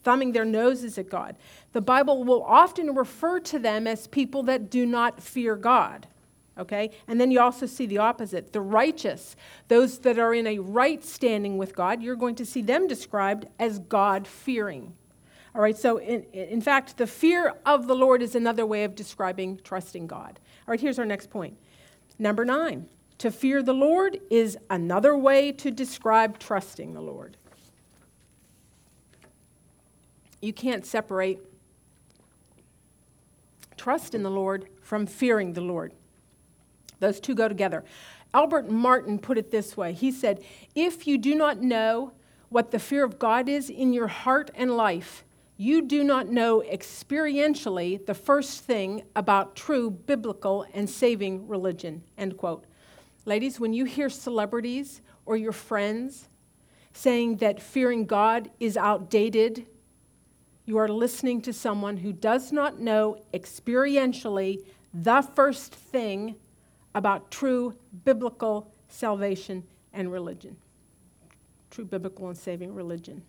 thumbing 0.06 0.32
their 0.32 0.46
noses 0.46 0.98
at 0.98 1.10
God. 1.10 1.36
The 1.74 1.82
Bible 1.82 2.24
will 2.24 2.44
often 2.44 2.96
refer 2.96 3.42
to 3.42 3.60
them 3.60 3.88
as 3.88 4.08
people 4.08 4.44
that 4.44 4.70
do 4.70 4.86
not 4.86 5.22
fear 5.22 5.58
God. 5.58 6.08
Okay? 6.58 6.92
And 7.08 7.20
then 7.20 7.32
you 7.32 7.42
also 7.42 7.66
see 7.66 7.86
the 7.86 7.98
opposite. 7.98 8.54
The 8.54 8.62
righteous, 8.62 9.36
those 9.68 10.00
that 10.00 10.18
are 10.18 10.34
in 10.34 10.48
a 10.48 10.60
right 10.60 11.04
standing 11.04 11.58
with 11.58 11.76
God, 11.76 12.02
you're 12.02 12.16
going 12.16 12.36
to 12.36 12.46
see 12.46 12.62
them 12.62 12.88
described 12.88 13.48
as 13.60 13.80
God 13.80 14.26
fearing. 14.26 14.94
All 15.54 15.62
right, 15.62 15.78
so 15.78 15.98
in, 15.98 16.24
in 16.34 16.62
fact, 16.62 16.98
the 16.98 17.08
fear 17.08 17.54
of 17.66 17.88
the 17.88 17.96
Lord 17.96 18.22
is 18.22 18.36
another 18.36 18.66
way 18.66 18.84
of 18.84 18.94
describing 18.94 19.60
trusting 19.64 20.08
God. 20.08 20.40
All 20.68 20.72
right, 20.72 20.80
here's 20.80 21.00
our 21.00 21.06
next 21.06 21.30
point. 21.30 21.58
Number 22.20 22.46
nine, 22.46 22.88
to 23.20 23.32
fear 23.32 23.64
the 23.64 23.74
Lord 23.74 24.20
is 24.30 24.58
another 24.70 25.18
way 25.18 25.52
to 25.54 25.72
describe 25.72 26.40
trusting 26.40 26.94
the 26.94 27.02
Lord. 27.02 27.38
You 30.46 30.54
can't 30.54 30.86
separate 30.86 31.40
trust 33.78 34.14
in 34.14 34.22
the 34.22 34.30
Lord 34.30 34.68
from 34.80 35.08
fearing 35.08 35.54
the 35.54 35.62
Lord. 35.62 35.92
Those 37.00 37.20
two 37.20 37.34
go 37.34 37.48
together. 37.48 37.84
Albert 38.32 38.70
Martin 38.70 39.18
put 39.18 39.40
it 39.40 39.50
this 39.50 39.76
way 39.76 39.92
He 39.94 40.12
said, 40.12 40.44
If 40.76 41.08
you 41.08 41.18
do 41.18 41.34
not 41.34 41.62
know 41.62 42.12
what 42.50 42.70
the 42.70 42.78
fear 42.78 43.04
of 43.04 43.18
God 43.18 43.50
is 43.50 43.72
in 43.72 43.92
your 43.92 44.06
heart 44.06 44.52
and 44.54 44.78
life, 44.78 45.24
you 45.58 45.82
do 45.82 46.04
not 46.04 46.28
know 46.28 46.62
experientially 46.62 48.06
the 48.06 48.14
first 48.14 48.64
thing 48.66 49.02
about 49.16 49.56
true 49.56 49.90
biblical 49.90 50.68
and 50.76 50.88
saving 50.88 51.48
religion. 51.48 52.04
End 52.20 52.38
quote. 52.38 52.66
Ladies, 53.26 53.60
when 53.60 53.74
you 53.74 53.86
hear 53.86 54.10
celebrities 54.10 55.02
or 55.26 55.38
your 55.38 55.54
friends 55.54 56.30
saying 56.94 57.38
that 57.38 57.60
fearing 57.60 58.06
God 58.06 58.52
is 58.60 58.78
outdated 58.78 59.66
you 60.66 60.78
are 60.78 60.88
listening 60.88 61.42
to 61.44 61.54
someone 61.54 61.98
who 61.98 62.12
does 62.12 62.52
not 62.52 62.80
know 62.80 63.18
experientially 63.34 64.66
the 64.94 65.22
first 65.22 65.74
thing 65.74 66.36
about 66.96 67.30
true 67.30 67.76
biblical 68.04 68.72
salvation 68.88 69.64
and 69.94 70.12
religion. 70.12 70.56
True 71.70 71.86
biblical 71.86 72.28
and 72.28 72.38
saving 72.38 72.74
religion. 72.74 73.22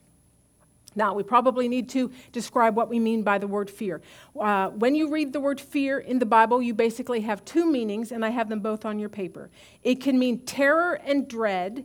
Now, 0.94 1.12
we 1.12 1.22
probably 1.22 1.68
need 1.68 1.90
to 1.90 2.10
describe 2.32 2.74
what 2.74 2.88
we 2.88 2.98
mean 2.98 3.22
by 3.22 3.36
the 3.36 3.46
word 3.46 3.68
fear. 3.68 4.00
Uh, 4.38 4.70
when 4.70 4.94
you 4.94 5.10
read 5.10 5.34
the 5.34 5.40
word 5.40 5.60
fear 5.60 5.98
in 5.98 6.18
the 6.18 6.26
Bible, 6.26 6.62
you 6.62 6.72
basically 6.72 7.20
have 7.20 7.44
two 7.44 7.70
meanings, 7.70 8.12
and 8.12 8.24
I 8.24 8.30
have 8.30 8.48
them 8.48 8.60
both 8.60 8.86
on 8.86 8.98
your 8.98 9.10
paper. 9.10 9.50
It 9.82 10.00
can 10.00 10.18
mean 10.18 10.40
terror 10.46 10.94
and 11.04 11.28
dread, 11.28 11.84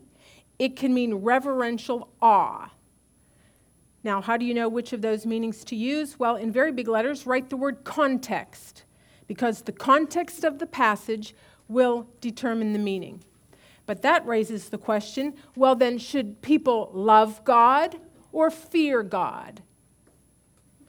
it 0.58 0.78
can 0.78 0.94
mean 0.94 1.16
reverential 1.16 2.08
awe. 2.22 2.72
Now, 4.04 4.22
how 4.22 4.38
do 4.38 4.46
you 4.46 4.54
know 4.54 4.68
which 4.68 4.94
of 4.94 5.02
those 5.02 5.26
meanings 5.26 5.64
to 5.66 5.76
use? 5.76 6.18
Well, 6.18 6.36
in 6.36 6.52
very 6.52 6.72
big 6.72 6.88
letters, 6.88 7.28
write 7.28 7.50
the 7.50 7.58
word 7.58 7.84
context, 7.84 8.84
because 9.28 9.62
the 9.62 9.72
context 9.72 10.44
of 10.44 10.60
the 10.60 10.66
passage 10.66 11.36
will 11.68 12.08
determine 12.20 12.74
the 12.74 12.80
meaning. 12.80 13.24
But 13.86 14.02
that 14.02 14.26
raises 14.26 14.70
the 14.70 14.78
question 14.78 15.36
well, 15.56 15.76
then, 15.76 15.98
should 15.98 16.42
people 16.42 16.90
love 16.94 17.44
God 17.44 17.98
or 18.32 18.50
fear 18.50 19.04
God? 19.04 19.62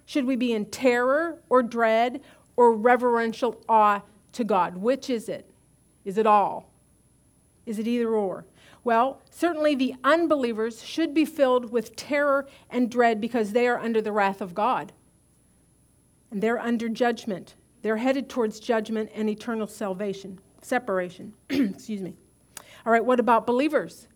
Should 0.05 0.25
we 0.25 0.37
be 0.37 0.53
in 0.53 0.67
terror 0.67 1.43
or 1.49 1.63
dread 1.63 2.21
or 2.57 2.75
reverential 2.75 3.63
awe 3.69 4.03
to 4.33 4.45
God? 4.45 4.77
Which 4.77 5.09
is 5.09 5.29
it? 5.29 5.51
Is 6.05 6.19
it 6.19 6.27
all? 6.27 6.71
Is 7.65 7.79
it 7.79 7.87
either 7.87 8.11
or? 8.11 8.45
Well, 8.85 9.23
certainly 9.31 9.75
the 9.75 9.95
unbelievers 10.03 10.83
should 10.83 11.15
be 11.15 11.25
filled 11.25 11.71
with 11.71 11.95
terror 11.95 12.49
and 12.69 12.91
dread 12.91 13.21
because 13.21 13.53
they 13.53 13.69
are 13.69 13.79
under 13.79 14.01
the 14.01 14.13
wrath 14.13 14.41
of 14.41 14.55
God. 14.55 14.93
And 16.31 16.43
they're 16.43 16.59
under 16.59 16.89
judgment. 16.89 17.55
They're 17.83 17.99
headed 17.99 18.29
towards 18.29 18.59
judgment 18.59 19.11
and 19.15 19.29
eternal 19.29 19.67
salvation, 19.67 20.41
separation. 20.63 21.35
Excuse 21.51 22.03
me. 22.03 22.15
All 22.85 22.93
right, 22.93 23.05
what 23.05 23.21
about 23.21 23.47
believers? 23.47 24.09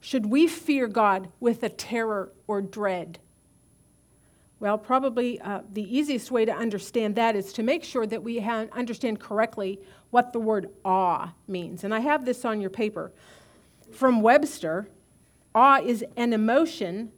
Should 0.00 0.26
we 0.26 0.46
fear 0.46 0.86
God 0.86 1.30
with 1.40 1.62
a 1.62 1.68
terror 1.68 2.32
or 2.46 2.62
dread? 2.62 3.18
Well, 4.60 4.78
probably 4.78 5.40
uh, 5.40 5.60
the 5.72 5.96
easiest 5.96 6.30
way 6.30 6.44
to 6.44 6.52
understand 6.52 7.14
that 7.16 7.36
is 7.36 7.52
to 7.54 7.62
make 7.62 7.84
sure 7.84 8.06
that 8.06 8.22
we 8.22 8.40
ha- 8.40 8.66
understand 8.72 9.20
correctly 9.20 9.80
what 10.10 10.32
the 10.32 10.40
word 10.40 10.70
awe 10.84 11.32
means. 11.46 11.84
And 11.84 11.94
I 11.94 12.00
have 12.00 12.24
this 12.24 12.44
on 12.44 12.60
your 12.60 12.70
paper. 12.70 13.12
From 13.92 14.20
Webster, 14.20 14.88
awe 15.54 15.80
is 15.80 16.04
an 16.16 16.32
emotion 16.32 17.12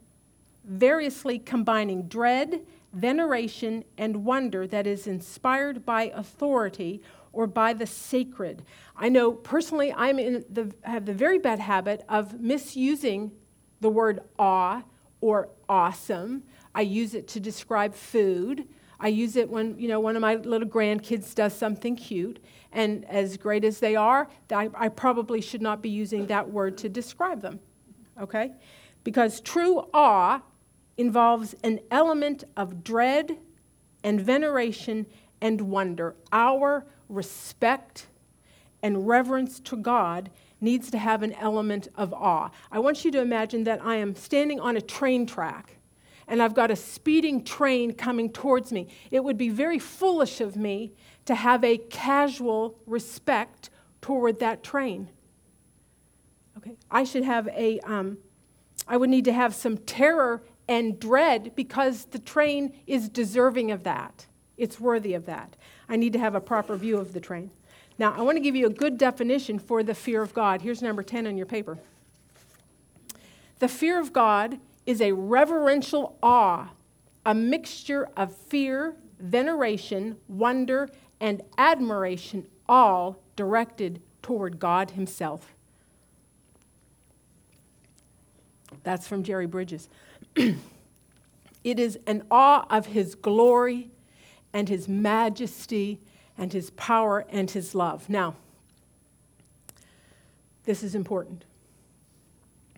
variously 0.63 1.39
combining 1.39 2.03
dread, 2.03 2.61
veneration, 2.93 3.83
and 3.97 4.25
wonder 4.25 4.67
that 4.67 4.87
is 4.87 5.07
inspired 5.07 5.85
by 5.85 6.11
authority 6.15 7.01
or 7.33 7.47
by 7.47 7.73
the 7.73 7.87
sacred. 7.87 8.63
I 8.95 9.09
know 9.09 9.31
personally 9.31 9.93
I'm 9.93 10.19
in 10.19 10.45
the 10.49 10.73
have 10.83 11.05
the 11.05 11.13
very 11.13 11.39
bad 11.39 11.59
habit 11.59 12.03
of 12.09 12.39
misusing 12.39 13.31
the 13.79 13.89
word 13.89 14.21
awe 14.37 14.83
or 15.21 15.49
awesome. 15.69 16.43
I 16.75 16.81
use 16.81 17.13
it 17.13 17.27
to 17.29 17.39
describe 17.39 17.95
food. 17.95 18.67
I 18.99 19.07
use 19.07 19.35
it 19.35 19.49
when, 19.49 19.79
you 19.79 19.87
know, 19.87 19.99
one 19.99 20.15
of 20.15 20.21
my 20.21 20.35
little 20.35 20.67
grandkids 20.67 21.33
does 21.33 21.53
something 21.53 21.95
cute. 21.95 22.39
And 22.71 23.05
as 23.05 23.37
great 23.37 23.65
as 23.65 23.79
they 23.79 23.95
are, 23.95 24.29
I, 24.51 24.69
I 24.73 24.89
probably 24.89 25.41
should 25.41 25.61
not 25.61 25.81
be 25.81 25.89
using 25.89 26.27
that 26.27 26.49
word 26.49 26.77
to 26.79 26.89
describe 26.89 27.41
them. 27.41 27.59
Okay? 28.19 28.53
Because 29.03 29.41
true 29.41 29.87
awe 29.93 30.41
involves 30.97 31.55
an 31.63 31.79
element 31.89 32.43
of 32.55 32.83
dread 32.83 33.37
and 34.03 34.21
veneration 34.21 35.05
and 35.41 35.61
wonder. 35.61 36.15
Our 36.31 36.85
respect 37.09 38.07
and 38.83 39.07
reverence 39.07 39.59
to 39.61 39.75
God 39.75 40.29
needs 40.59 40.91
to 40.91 40.97
have 40.97 41.23
an 41.23 41.33
element 41.33 41.87
of 41.95 42.13
awe. 42.13 42.49
I 42.71 42.79
want 42.79 43.03
you 43.03 43.11
to 43.11 43.21
imagine 43.21 43.63
that 43.65 43.83
I 43.83 43.95
am 43.95 44.15
standing 44.15 44.59
on 44.59 44.77
a 44.77 44.81
train 44.81 45.25
track 45.25 45.77
and 46.27 46.41
I've 46.41 46.53
got 46.53 46.71
a 46.71 46.75
speeding 46.75 47.43
train 47.43 47.93
coming 47.93 48.31
towards 48.31 48.71
me. 48.71 48.87
It 49.09 49.23
would 49.23 49.37
be 49.37 49.49
very 49.49 49.79
foolish 49.79 50.39
of 50.39 50.55
me 50.55 50.93
to 51.25 51.35
have 51.35 51.63
a 51.63 51.77
casual 51.77 52.79
respect 52.85 53.69
toward 54.01 54.39
that 54.39 54.63
train. 54.63 55.09
Okay, 56.57 56.75
I 56.89 57.03
should 57.03 57.23
have 57.23 57.47
a, 57.49 57.79
um, 57.81 58.17
I 58.87 58.97
would 58.97 59.09
need 59.09 59.25
to 59.25 59.33
have 59.33 59.55
some 59.55 59.77
terror 59.77 60.43
and 60.67 60.99
dread 60.99 61.53
because 61.55 62.05
the 62.05 62.19
train 62.19 62.73
is 62.87 63.09
deserving 63.09 63.71
of 63.71 63.83
that. 63.83 64.27
It's 64.57 64.79
worthy 64.79 65.13
of 65.13 65.25
that. 65.25 65.55
I 65.89 65.95
need 65.95 66.13
to 66.13 66.19
have 66.19 66.35
a 66.35 66.41
proper 66.41 66.75
view 66.75 66.97
of 66.97 67.13
the 67.13 67.19
train. 67.19 67.51
Now, 67.97 68.13
I 68.13 68.21
want 68.21 68.35
to 68.37 68.41
give 68.41 68.55
you 68.55 68.67
a 68.67 68.71
good 68.71 68.97
definition 68.97 69.59
for 69.59 69.83
the 69.83 69.93
fear 69.93 70.21
of 70.21 70.33
God. 70.33 70.61
Here's 70.61 70.81
number 70.81 71.03
10 71.03 71.27
on 71.27 71.37
your 71.37 71.45
paper. 71.45 71.77
The 73.59 73.67
fear 73.67 73.99
of 73.99 74.11
God 74.11 74.59
is 74.85 75.01
a 75.01 75.11
reverential 75.11 76.17
awe, 76.23 76.69
a 77.25 77.35
mixture 77.35 78.09
of 78.17 78.35
fear, 78.35 78.95
veneration, 79.19 80.17
wonder, 80.27 80.89
and 81.21 81.43
admiration, 81.59 82.47
all 82.67 83.21
directed 83.35 84.01
toward 84.23 84.59
God 84.59 84.91
Himself. 84.91 85.53
That's 88.83 89.07
from 89.07 89.23
Jerry 89.23 89.45
Bridges. 89.45 89.87
it 90.35 90.55
is 91.63 91.99
an 92.07 92.23
awe 92.31 92.65
of 92.71 92.87
His 92.87 93.13
glory 93.13 93.91
and 94.51 94.67
His 94.67 94.89
majesty 94.89 95.99
and 96.37 96.51
His 96.51 96.71
power 96.71 97.23
and 97.29 97.51
His 97.51 97.75
love. 97.75 98.09
Now, 98.09 98.35
this 100.63 100.81
is 100.81 100.95
important. 100.95 101.45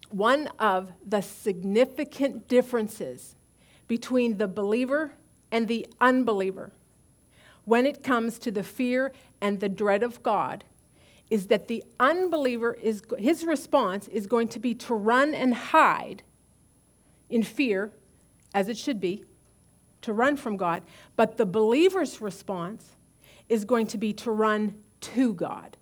One 0.09 0.47
of 0.59 0.91
the 1.05 1.21
significant 1.21 2.49
differences 2.49 3.35
between 3.87 4.37
the 4.37 4.47
believer 4.47 5.13
and 5.49 5.67
the 5.67 5.87
unbeliever 6.01 6.71
when 7.65 7.85
it 7.85 8.03
comes 8.03 8.37
to 8.39 8.51
the 8.51 8.63
fear 8.63 9.11
and 9.41 9.59
the 9.59 9.69
dread 9.69 10.03
of 10.03 10.21
God 10.23 10.63
is 11.29 11.47
that 11.47 11.67
the 11.67 11.83
unbeliever 11.99 12.73
is 12.73 13.01
his 13.17 13.43
response 13.43 14.07
is 14.09 14.27
going 14.27 14.47
to 14.49 14.59
be 14.59 14.75
to 14.75 14.93
run 14.93 15.33
and 15.33 15.53
hide 15.53 16.21
in 17.29 17.41
fear 17.41 17.91
as 18.53 18.69
it 18.69 18.77
should 18.77 18.99
be 18.99 19.23
to 20.01 20.13
run 20.13 20.37
from 20.37 20.57
God. 20.57 20.83
But 21.15 21.37
the 21.37 21.45
believer's 21.45 22.21
response 22.21 22.85
is 23.49 23.65
going 23.65 23.87
to 23.87 23.97
be 23.97 24.13
to 24.13 24.31
run 24.31 24.75
to 25.01 25.33
God. 25.33 25.75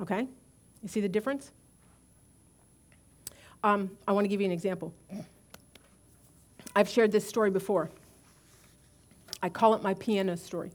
Okay? 0.00 0.26
You 0.82 0.88
see 0.88 1.00
the 1.00 1.08
difference? 1.08 1.50
Um, 3.62 3.90
I 4.06 4.12
want 4.12 4.24
to 4.24 4.28
give 4.28 4.40
you 4.40 4.46
an 4.46 4.52
example. 4.52 4.92
I've 6.76 6.88
shared 6.88 7.12
this 7.12 7.28
story 7.28 7.50
before 7.50 7.90
I 9.44 9.50
call 9.50 9.74
it 9.74 9.82
my 9.82 9.92
piano 9.92 10.38
story 10.38 10.72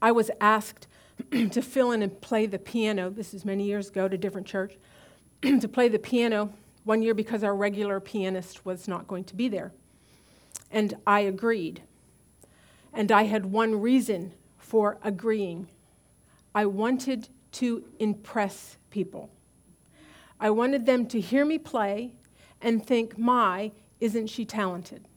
I 0.00 0.12
was 0.12 0.30
asked 0.40 0.86
to 1.30 1.60
fill 1.60 1.92
in 1.92 2.02
and 2.02 2.20
play 2.22 2.46
the 2.46 2.58
piano. 2.58 3.10
This 3.10 3.34
is 3.34 3.44
many 3.44 3.64
years 3.64 3.88
ago 3.88 4.06
at 4.06 4.14
a 4.14 4.18
different 4.18 4.46
church. 4.46 4.78
to 5.42 5.68
play 5.68 5.88
the 5.88 5.98
piano 5.98 6.52
one 6.84 7.02
year 7.02 7.12
because 7.14 7.42
our 7.44 7.54
regular 7.54 8.00
pianist 8.00 8.64
was 8.64 8.88
not 8.88 9.08
going 9.08 9.24
to 9.24 9.34
be 9.34 9.48
there. 9.48 9.72
And 10.70 10.94
I 11.06 11.20
agreed. 11.20 11.82
And 12.92 13.10
I 13.10 13.24
had 13.24 13.46
one 13.46 13.80
reason 13.80 14.32
for 14.56 14.98
agreeing 15.02 15.68
I 16.54 16.64
wanted 16.66 17.28
to 17.52 17.84
impress 17.98 18.76
people. 18.90 19.30
I 20.40 20.50
wanted 20.50 20.86
them 20.86 21.06
to 21.06 21.20
hear 21.20 21.44
me 21.44 21.58
play 21.58 22.12
and 22.62 22.86
think, 22.86 23.18
my, 23.18 23.72
isn't 24.00 24.28
she 24.28 24.44
talented? 24.44 25.07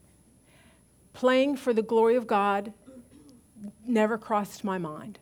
Playing 1.13 1.57
for 1.57 1.73
the 1.73 1.81
glory 1.81 2.15
of 2.15 2.27
God 2.27 2.73
never 3.85 4.17
crossed 4.17 4.63
my 4.63 4.77
mind. 4.77 5.19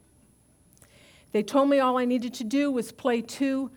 They 1.31 1.43
told 1.43 1.69
me 1.69 1.79
all 1.79 1.97
I 1.97 2.05
needed 2.05 2.33
to 2.35 2.43
do 2.43 2.71
was 2.71 2.91
play 2.91 3.21
two 3.21 3.71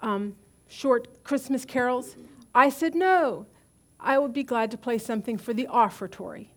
um, 0.00 0.36
short 0.68 1.24
Christmas 1.24 1.64
carols. 1.64 2.16
I 2.54 2.68
said, 2.70 2.94
no, 2.94 3.46
I 4.00 4.18
would 4.18 4.32
be 4.32 4.42
glad 4.42 4.70
to 4.70 4.78
play 4.78 4.98
something 4.98 5.36
for 5.36 5.52
the 5.52 5.66
offertory. 5.66 6.52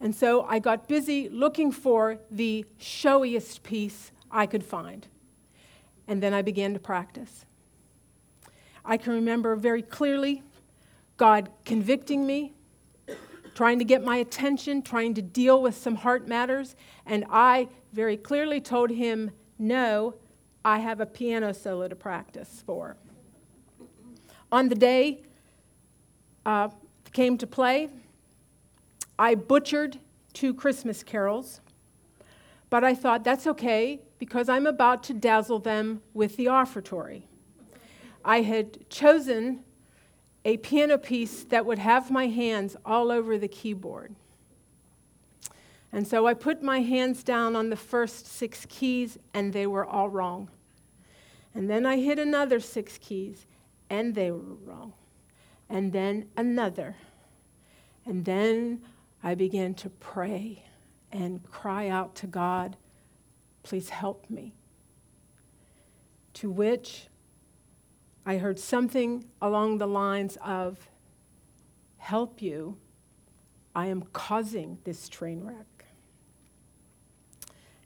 And 0.00 0.14
so 0.14 0.42
I 0.44 0.58
got 0.58 0.88
busy 0.88 1.28
looking 1.28 1.72
for 1.72 2.18
the 2.30 2.64
showiest 2.78 3.62
piece 3.62 4.12
I 4.30 4.46
could 4.46 4.64
find. 4.64 5.06
And 6.08 6.22
then 6.22 6.32
I 6.32 6.42
began 6.42 6.72
to 6.74 6.80
practice. 6.80 7.44
I 8.84 8.96
can 8.96 9.12
remember 9.12 9.56
very 9.56 9.82
clearly 9.82 10.42
God 11.16 11.50
convicting 11.64 12.26
me, 12.26 12.54
trying 13.60 13.78
to 13.78 13.84
get 13.84 14.02
my 14.02 14.16
attention, 14.16 14.80
trying 14.80 15.12
to 15.12 15.20
deal 15.20 15.60
with 15.60 15.76
some 15.76 15.94
heart 15.96 16.26
matters, 16.26 16.74
and 17.04 17.26
I 17.28 17.68
very 17.92 18.16
clearly 18.16 18.58
told 18.58 18.88
him 18.88 19.32
no, 19.58 20.14
I 20.64 20.78
have 20.78 20.98
a 20.98 21.04
piano 21.04 21.52
solo 21.52 21.86
to 21.86 21.94
practice 21.94 22.62
for. 22.64 22.96
On 24.50 24.70
the 24.70 24.74
day 24.74 25.24
uh, 26.46 26.70
came 27.12 27.36
to 27.36 27.46
play, 27.46 27.90
I 29.18 29.34
butchered 29.34 29.98
two 30.32 30.54
Christmas 30.54 31.02
carols, 31.02 31.60
but 32.70 32.82
I 32.82 32.94
thought 32.94 33.24
that's 33.24 33.46
okay 33.46 34.00
because 34.18 34.48
I'm 34.48 34.66
about 34.66 35.02
to 35.02 35.12
dazzle 35.12 35.58
them 35.58 36.00
with 36.14 36.38
the 36.38 36.48
offertory. 36.48 37.24
I 38.24 38.40
had 38.40 38.88
chosen 38.88 39.64
a 40.44 40.56
piano 40.58 40.96
piece 40.96 41.44
that 41.44 41.66
would 41.66 41.78
have 41.78 42.10
my 42.10 42.26
hands 42.26 42.76
all 42.84 43.10
over 43.10 43.36
the 43.36 43.48
keyboard. 43.48 44.14
And 45.92 46.06
so 46.06 46.26
I 46.26 46.34
put 46.34 46.62
my 46.62 46.80
hands 46.80 47.22
down 47.22 47.56
on 47.56 47.68
the 47.70 47.76
first 47.76 48.26
six 48.26 48.66
keys, 48.68 49.18
and 49.34 49.52
they 49.52 49.66
were 49.66 49.84
all 49.84 50.08
wrong. 50.08 50.48
And 51.54 51.68
then 51.68 51.84
I 51.84 51.98
hit 51.98 52.18
another 52.18 52.60
six 52.60 52.96
keys, 52.98 53.46
and 53.88 54.14
they 54.14 54.30
were 54.30 54.54
wrong. 54.64 54.92
And 55.68 55.92
then 55.92 56.28
another. 56.36 56.96
And 58.06 58.24
then 58.24 58.82
I 59.22 59.34
began 59.34 59.74
to 59.74 59.90
pray 59.90 60.64
and 61.12 61.42
cry 61.50 61.88
out 61.88 62.14
to 62.16 62.26
God, 62.26 62.76
please 63.62 63.90
help 63.90 64.30
me. 64.30 64.54
To 66.34 66.50
which 66.50 67.08
I 68.30 68.38
heard 68.38 68.60
something 68.60 69.24
along 69.42 69.78
the 69.78 69.88
lines 69.88 70.38
of, 70.40 70.88
help 71.96 72.40
you, 72.40 72.76
I 73.74 73.86
am 73.88 74.02
causing 74.12 74.78
this 74.84 75.08
train 75.08 75.42
wreck. 75.42 75.84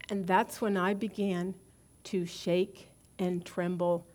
And 0.07 0.27
that's 0.27 0.61
when 0.61 0.77
I 0.77 0.93
began 0.93 1.55
to 2.03 2.27
shake 2.27 2.89
and 3.17 3.43
tremble 3.43 4.05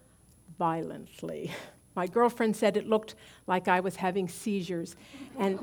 violently. 0.56 1.50
My 1.96 2.06
girlfriend 2.06 2.54
said 2.54 2.76
it 2.76 2.88
looked 2.88 3.16
like 3.48 3.66
I 3.66 3.80
was 3.80 3.96
having 3.96 4.28
seizures. 4.28 4.94
And 5.36 5.58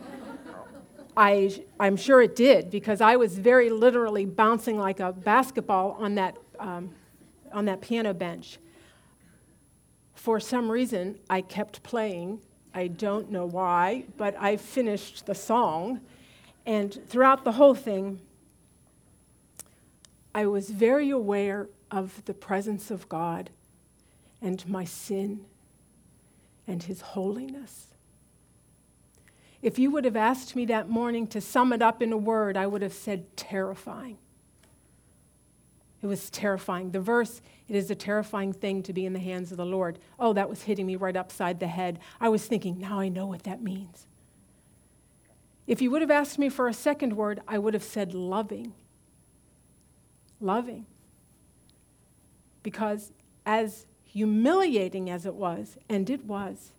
I, 1.15 1.63
I'm 1.79 1.95
sure 1.95 2.21
it 2.21 2.35
did 2.35 2.69
because 2.69 2.99
I 2.99 3.15
was 3.15 3.39
very 3.39 3.69
literally 3.69 4.25
bouncing 4.25 4.77
like 4.77 4.99
a 4.99 5.13
basketball 5.13 5.95
on 5.97 6.15
that, 6.15 6.35
um, 6.59 6.93
on 7.53 7.63
that 7.63 7.79
piano 7.79 8.13
bench. 8.13 8.59
For 10.27 10.41
some 10.41 10.69
reason, 10.69 11.19
I 11.29 11.39
kept 11.39 11.83
playing. 11.83 12.41
I 12.73 12.87
don't 12.87 13.31
know 13.31 13.45
why, 13.45 14.03
but 14.17 14.35
I 14.37 14.57
finished 14.57 15.25
the 15.25 15.33
song. 15.33 16.01
And 16.65 16.99
throughout 17.07 17.45
the 17.45 17.53
whole 17.53 17.73
thing, 17.73 18.19
I 20.35 20.45
was 20.45 20.69
very 20.69 21.11
aware 21.11 21.69
of 21.89 22.25
the 22.25 22.33
presence 22.33 22.91
of 22.91 23.07
God 23.07 23.51
and 24.41 24.67
my 24.67 24.83
sin 24.83 25.45
and 26.67 26.83
His 26.83 26.99
holiness. 26.99 27.93
If 29.61 29.79
you 29.79 29.91
would 29.91 30.03
have 30.03 30.17
asked 30.17 30.57
me 30.57 30.65
that 30.65 30.89
morning 30.89 31.27
to 31.27 31.39
sum 31.39 31.71
it 31.71 31.81
up 31.81 32.01
in 32.01 32.11
a 32.11 32.17
word, 32.17 32.57
I 32.57 32.67
would 32.67 32.81
have 32.81 32.91
said 32.91 33.37
terrifying. 33.37 34.17
It 36.01 36.07
was 36.07 36.29
terrifying. 36.29 36.91
The 36.91 36.99
verse, 36.99 37.41
it 37.67 37.75
is 37.75 37.89
a 37.89 37.95
terrifying 37.95 38.53
thing 38.53 38.83
to 38.83 38.93
be 38.93 39.05
in 39.05 39.13
the 39.13 39.19
hands 39.19 39.51
of 39.51 39.57
the 39.57 39.65
Lord. 39.65 39.97
Oh, 40.19 40.33
that 40.33 40.49
was 40.49 40.63
hitting 40.63 40.85
me 40.85 40.95
right 40.95 41.15
upside 41.15 41.59
the 41.59 41.67
head. 41.67 41.99
I 42.19 42.29
was 42.29 42.45
thinking, 42.45 42.79
now 42.79 42.99
I 42.99 43.09
know 43.09 43.25
what 43.25 43.43
that 43.43 43.61
means. 43.61 44.05
If 45.65 45.81
you 45.81 45.91
would 45.91 46.01
have 46.01 46.11
asked 46.11 46.37
me 46.37 46.49
for 46.49 46.67
a 46.67 46.73
second 46.73 47.13
word, 47.13 47.41
I 47.47 47.57
would 47.57 47.73
have 47.73 47.83
said 47.83 48.13
loving 48.13 48.73
loving. 50.39 50.85
Because 52.63 53.11
as 53.45 53.85
humiliating 54.05 55.09
as 55.09 55.25
it 55.25 55.35
was, 55.35 55.77
and 55.89 56.09
it 56.09 56.25
was, 56.25 56.71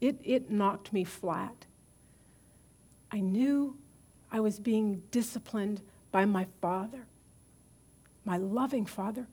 it, 0.00 0.18
it 0.22 0.50
knocked 0.50 0.92
me 0.92 1.04
flat. 1.04 1.66
I 3.10 3.20
knew 3.20 3.76
I 4.30 4.40
was 4.40 4.58
being 4.58 5.02
disciplined 5.10 5.82
by 6.10 6.24
my 6.24 6.46
father. 6.60 7.06
My 8.24 8.36
loving 8.36 8.86
Father, 8.86 9.26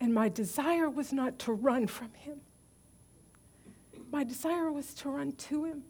and 0.00 0.12
my 0.12 0.28
desire 0.28 0.88
was 0.88 1.12
not 1.12 1.38
to 1.40 1.52
run 1.52 1.86
from 1.86 2.12
him. 2.14 2.40
My 4.10 4.24
desire 4.24 4.70
was 4.70 4.94
to 4.94 5.10
run 5.10 5.32
to 5.32 5.64
him 5.64 5.82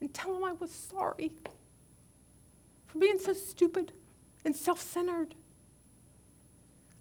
and 0.00 0.12
tell 0.12 0.36
him 0.36 0.44
I 0.44 0.52
was 0.52 0.70
sorry 0.70 1.32
for 2.86 2.98
being 2.98 3.18
so 3.18 3.32
stupid 3.32 3.92
and 4.44 4.54
self 4.54 4.80
centered. 4.80 5.34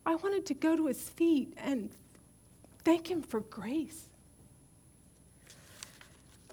I 0.05 0.15
wanted 0.15 0.45
to 0.47 0.53
go 0.53 0.75
to 0.75 0.87
his 0.87 1.09
feet 1.09 1.53
and 1.57 1.89
thank 2.83 3.09
him 3.09 3.21
for 3.21 3.41
grace. 3.41 4.09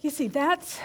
You 0.00 0.10
see, 0.10 0.28
that's 0.28 0.80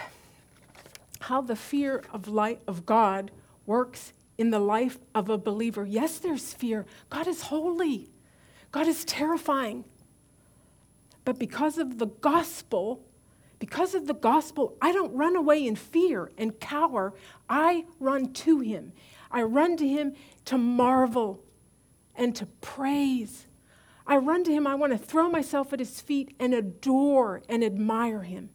how 1.22 1.42
the 1.42 1.56
fear 1.56 2.04
of 2.14 2.28
light 2.28 2.62
of 2.68 2.86
God 2.86 3.32
works 3.66 4.14
in 4.38 4.52
the 4.52 4.60
life 4.60 5.00
of 5.16 5.30
a 5.30 5.38
believer. 5.38 5.86
Yes, 5.86 6.20
there's 6.20 6.54
fear. 6.54 6.86
God 7.10 7.28
is 7.28 7.44
holy. 7.44 8.10
God 8.72 8.88
is 8.88 9.04
terrifying. 9.06 9.86
But 11.26 11.40
because 11.40 11.78
of 11.78 11.98
the 11.98 12.08
gospel, 12.08 13.04
because 13.60 13.96
of 13.96 14.08
the 14.08 14.14
gospel, 14.14 14.78
I 14.82 14.92
don't 14.92 15.14
run 15.16 15.36
away 15.36 15.66
in 15.66 15.76
fear 15.76 16.32
and 16.38 16.60
cower. 16.60 17.14
I 17.50 17.86
run 18.00 18.34
to 18.34 18.60
him. 18.60 18.94
I 19.32 19.42
run 19.44 19.78
to 19.78 19.88
him 19.88 20.14
to 20.46 20.58
marvel 20.58 21.44
and 22.16 22.36
to 22.36 22.46
praise. 22.62 23.48
I 24.06 24.18
run 24.18 24.44
to 24.46 24.52
him. 24.52 24.66
I 24.68 24.76
want 24.76 24.94
to 24.94 24.98
throw 24.98 25.30
myself 25.30 25.74
at 25.74 25.80
his 25.80 26.00
feet 26.00 26.36
and 26.40 26.54
adore 26.54 27.42
and 27.50 27.64
admire 27.64 28.22
him. 28.22 28.50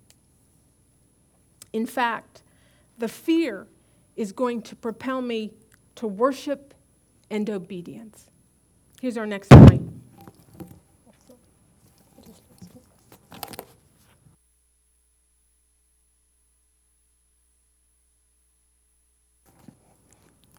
In 1.73 1.87
fact, 1.87 2.43
the 2.97 3.09
fear 3.09 3.67
is 4.17 4.33
going 4.33 4.63
to 4.63 4.77
propel 4.77 5.21
me 5.21 5.53
to 5.97 6.07
worship 6.07 6.75
and 7.31 7.49
obedience. 7.49 8.27
Here's 9.01 9.17
our 9.17 9.27
next 9.27 9.51
point. 9.51 9.91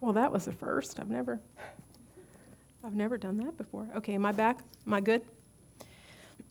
Well, 0.02 0.14
that 0.14 0.34
was 0.34 0.44
the 0.44 0.52
first. 0.52 1.00
I've 1.00 1.10
never 1.10 1.40
I've 2.84 2.96
never 2.96 3.18
done 3.18 3.38
that 3.38 3.58
before. 3.58 3.88
Okay, 3.96 4.16
am 4.16 4.26
I 4.26 4.34
back? 4.34 4.60
Am 4.86 4.94
I 4.94 5.00
good? 5.00 5.22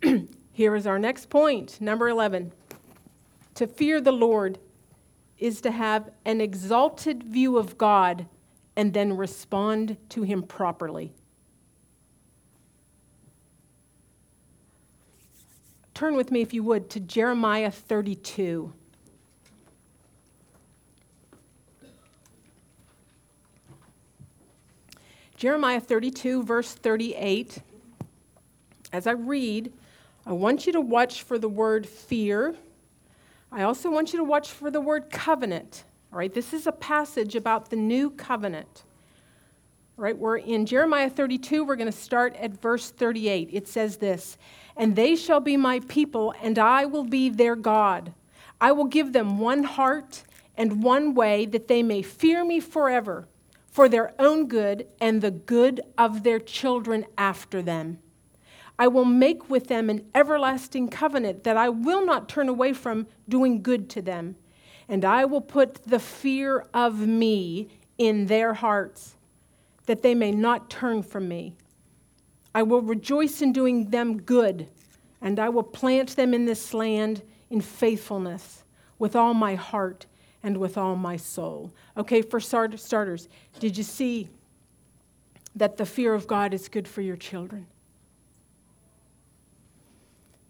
Here 0.53 0.75
is 0.75 0.87
our 0.87 0.99
next 0.99 1.29
point, 1.29 1.79
number 1.79 2.09
11. 2.09 2.53
To 3.57 3.67
fear 3.67 4.01
the 4.01 4.13
Lord 4.13 4.59
is 5.39 5.61
to 5.61 5.71
have 5.71 6.11
an 6.25 6.41
exalted 6.41 7.23
view 7.23 7.59
of 7.59 7.77
God 7.77 8.25
and 8.77 8.93
then 8.93 9.17
respond 9.17 9.97
to 10.11 10.23
Him 10.23 10.43
properly. 10.43 11.13
Turn 15.95 16.17
with 16.17 16.31
me, 16.31 16.41
if 16.41 16.53
you 16.53 16.63
would, 16.65 16.91
to 16.91 17.01
Jeremiah 17.01 17.71
32. 17.71 18.73
Jeremiah 25.37 25.81
32, 25.81 26.45
verse 26.45 26.73
38. 26.73 27.59
As 28.93 29.07
I 29.07 29.13
read, 29.13 29.73
I 30.25 30.33
want 30.33 30.67
you 30.67 30.73
to 30.73 30.81
watch 30.81 31.23
for 31.23 31.39
the 31.39 31.49
word 31.49 31.87
fear. 31.87 32.55
I 33.51 33.63
also 33.63 33.91
want 33.91 34.13
you 34.13 34.19
to 34.21 34.25
watch 34.25 34.51
for 34.51 34.71
the 34.71 34.81
word 34.81 35.11
covenant. 35.11 35.85
All 36.13 36.19
right, 36.19 36.33
this 36.33 36.53
is 36.53 36.67
a 36.67 36.73
passage 36.73 37.37
about 37.37 37.71
the 37.71 37.77
new 37.77 38.11
covenant. 38.11 38.85
All 39.97 40.05
right, 40.05 40.17
we're 40.17 40.37
in 40.37 40.67
Jeremiah 40.67 41.09
32. 41.09 41.65
We're 41.65 41.77
going 41.77 41.91
to 41.91 41.97
start 41.97 42.37
at 42.37 42.61
verse 42.61 42.91
38. 42.91 43.49
It 43.51 43.67
says 43.67 43.97
this 43.97 44.37
And 44.77 44.95
they 44.95 45.17
shall 45.17 45.41
be 45.41 45.57
my 45.57 45.81
people, 45.89 46.35
and 46.43 46.59
I 46.59 46.85
will 46.85 47.05
be 47.05 47.31
their 47.31 47.57
God. 47.57 48.13
I 48.61 48.73
will 48.73 48.85
give 48.85 49.15
them 49.15 49.39
one 49.39 49.63
heart 49.63 50.25
and 50.55 50.83
one 50.83 51.15
way 51.15 51.47
that 51.47 51.69
they 51.69 51.83
may 51.83 52.03
fear 52.03 52.45
me 52.45 52.61
forever 52.61 53.27
for 53.69 53.89
their 53.89 54.13
own 54.19 54.49
good 54.49 54.87
and 55.01 55.23
the 55.23 55.31
good 55.31 55.81
of 55.97 56.25
their 56.25 56.39
children 56.39 57.07
after 57.17 57.63
them. 57.63 58.01
I 58.79 58.89
will 58.89 59.07
make 59.07 59.49
with 59.49 59.69
them 59.69 59.89
an 59.89 60.05
everlasting 60.15 60.89
covenant 60.89 61.45
that 61.45 61.57
I 61.57 61.71
will 61.71 62.05
not 62.05 62.29
turn 62.29 62.51
away 62.51 62.75
from 62.75 63.07
doing 63.31 63.63
good 63.63 63.89
to 63.91 64.03
them. 64.03 64.37
And 64.89 65.05
I 65.05 65.25
will 65.25 65.41
put 65.41 65.85
the 65.85 65.99
fear 65.99 66.67
of 66.75 67.07
me 67.07 67.69
in 67.99 68.27
their 68.27 68.55
hearts, 68.55 69.17
that 69.87 70.03
they 70.03 70.15
may 70.15 70.33
not 70.33 70.71
turn 70.71 71.03
from 71.03 71.29
me. 71.29 71.55
I 72.55 72.63
will 72.63 72.83
rejoice 72.83 73.41
in 73.41 73.53
doing 73.53 73.91
them 73.91 74.21
good, 74.21 74.69
and 75.21 75.39
I 75.39 75.49
will 75.49 75.63
plant 75.63 76.17
them 76.17 76.35
in 76.35 76.45
this 76.45 76.75
land 76.75 77.23
in 77.49 77.61
faithfulness 77.61 78.65
with 78.99 79.17
all 79.17 79.35
my 79.35 79.55
heart 79.55 80.07
and 80.43 80.57
with 80.57 80.77
all 80.77 80.97
my 80.97 81.17
soul. 81.17 81.73
Okay, 81.97 82.21
for 82.23 82.41
starters, 82.41 83.29
did 83.61 83.77
you 83.77 83.85
see 83.85 84.29
that 85.55 85.77
the 85.77 85.87
fear 85.87 86.15
of 86.15 86.27
God 86.27 86.53
is 86.53 86.69
good 86.69 86.89
for 86.89 87.03
your 87.03 87.17
children? 87.17 87.67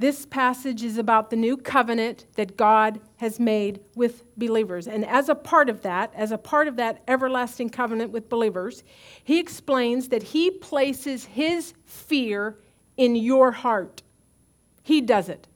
This 0.03 0.27
passage 0.27 0.83
is 0.83 0.99
about 0.99 1.31
the 1.31 1.37
new 1.37 1.57
covenant 1.57 2.27
that 2.35 2.57
God 2.57 3.01
has 3.19 3.39
made 3.39 3.79
with 3.95 4.25
believers. 4.37 4.89
And 4.89 5.07
as 5.07 5.29
a 5.29 5.35
part 5.37 5.69
of 5.69 5.83
that, 5.83 6.13
as 6.17 6.33
a 6.33 6.39
part 6.39 6.67
of 6.67 6.75
that 6.75 7.05
everlasting 7.07 7.71
covenant 7.71 8.11
with 8.11 8.29
believers, 8.29 8.83
he 9.23 9.39
explains 9.39 10.09
that 10.09 10.25
he 10.25 10.51
places 10.51 11.27
his 11.27 11.75
fear 11.85 12.59
in 12.97 13.15
your 13.15 13.53
heart. 13.53 14.03
He 14.83 15.01
does 15.01 15.29
it. 15.29 15.47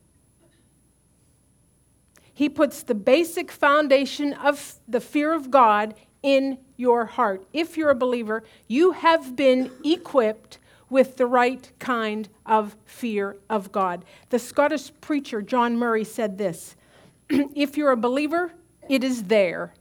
He 2.33 2.49
puts 2.49 2.85
the 2.85 2.95
basic 2.95 3.51
foundation 3.51 4.33
of 4.33 4.79
the 4.87 5.01
fear 5.01 5.33
of 5.33 5.51
God 5.51 5.93
in 6.23 6.59
your 6.77 7.05
heart. 7.05 7.45
If 7.53 7.77
you're 7.77 7.91
a 7.91 7.97
believer, 7.97 8.45
you 8.69 8.93
have 8.93 9.35
been 9.35 9.73
equipped 9.85 10.61
with 10.89 11.17
the 11.17 11.27
right 11.27 11.71
kind 11.79 12.29
of 12.45 12.77
fear 12.85 13.37
of 13.51 13.73
God. 13.73 14.05
The 14.31 14.39
Scottish 14.39 14.93
preacher 15.01 15.43
John 15.43 15.77
Murray 15.77 16.05
said 16.05 16.39
this 16.39 16.77
If 17.29 17.77
you're 17.77 17.93
a 17.93 17.97
believer, 17.97 18.53
it 18.89 19.03
is 19.03 19.25
there, 19.25 19.75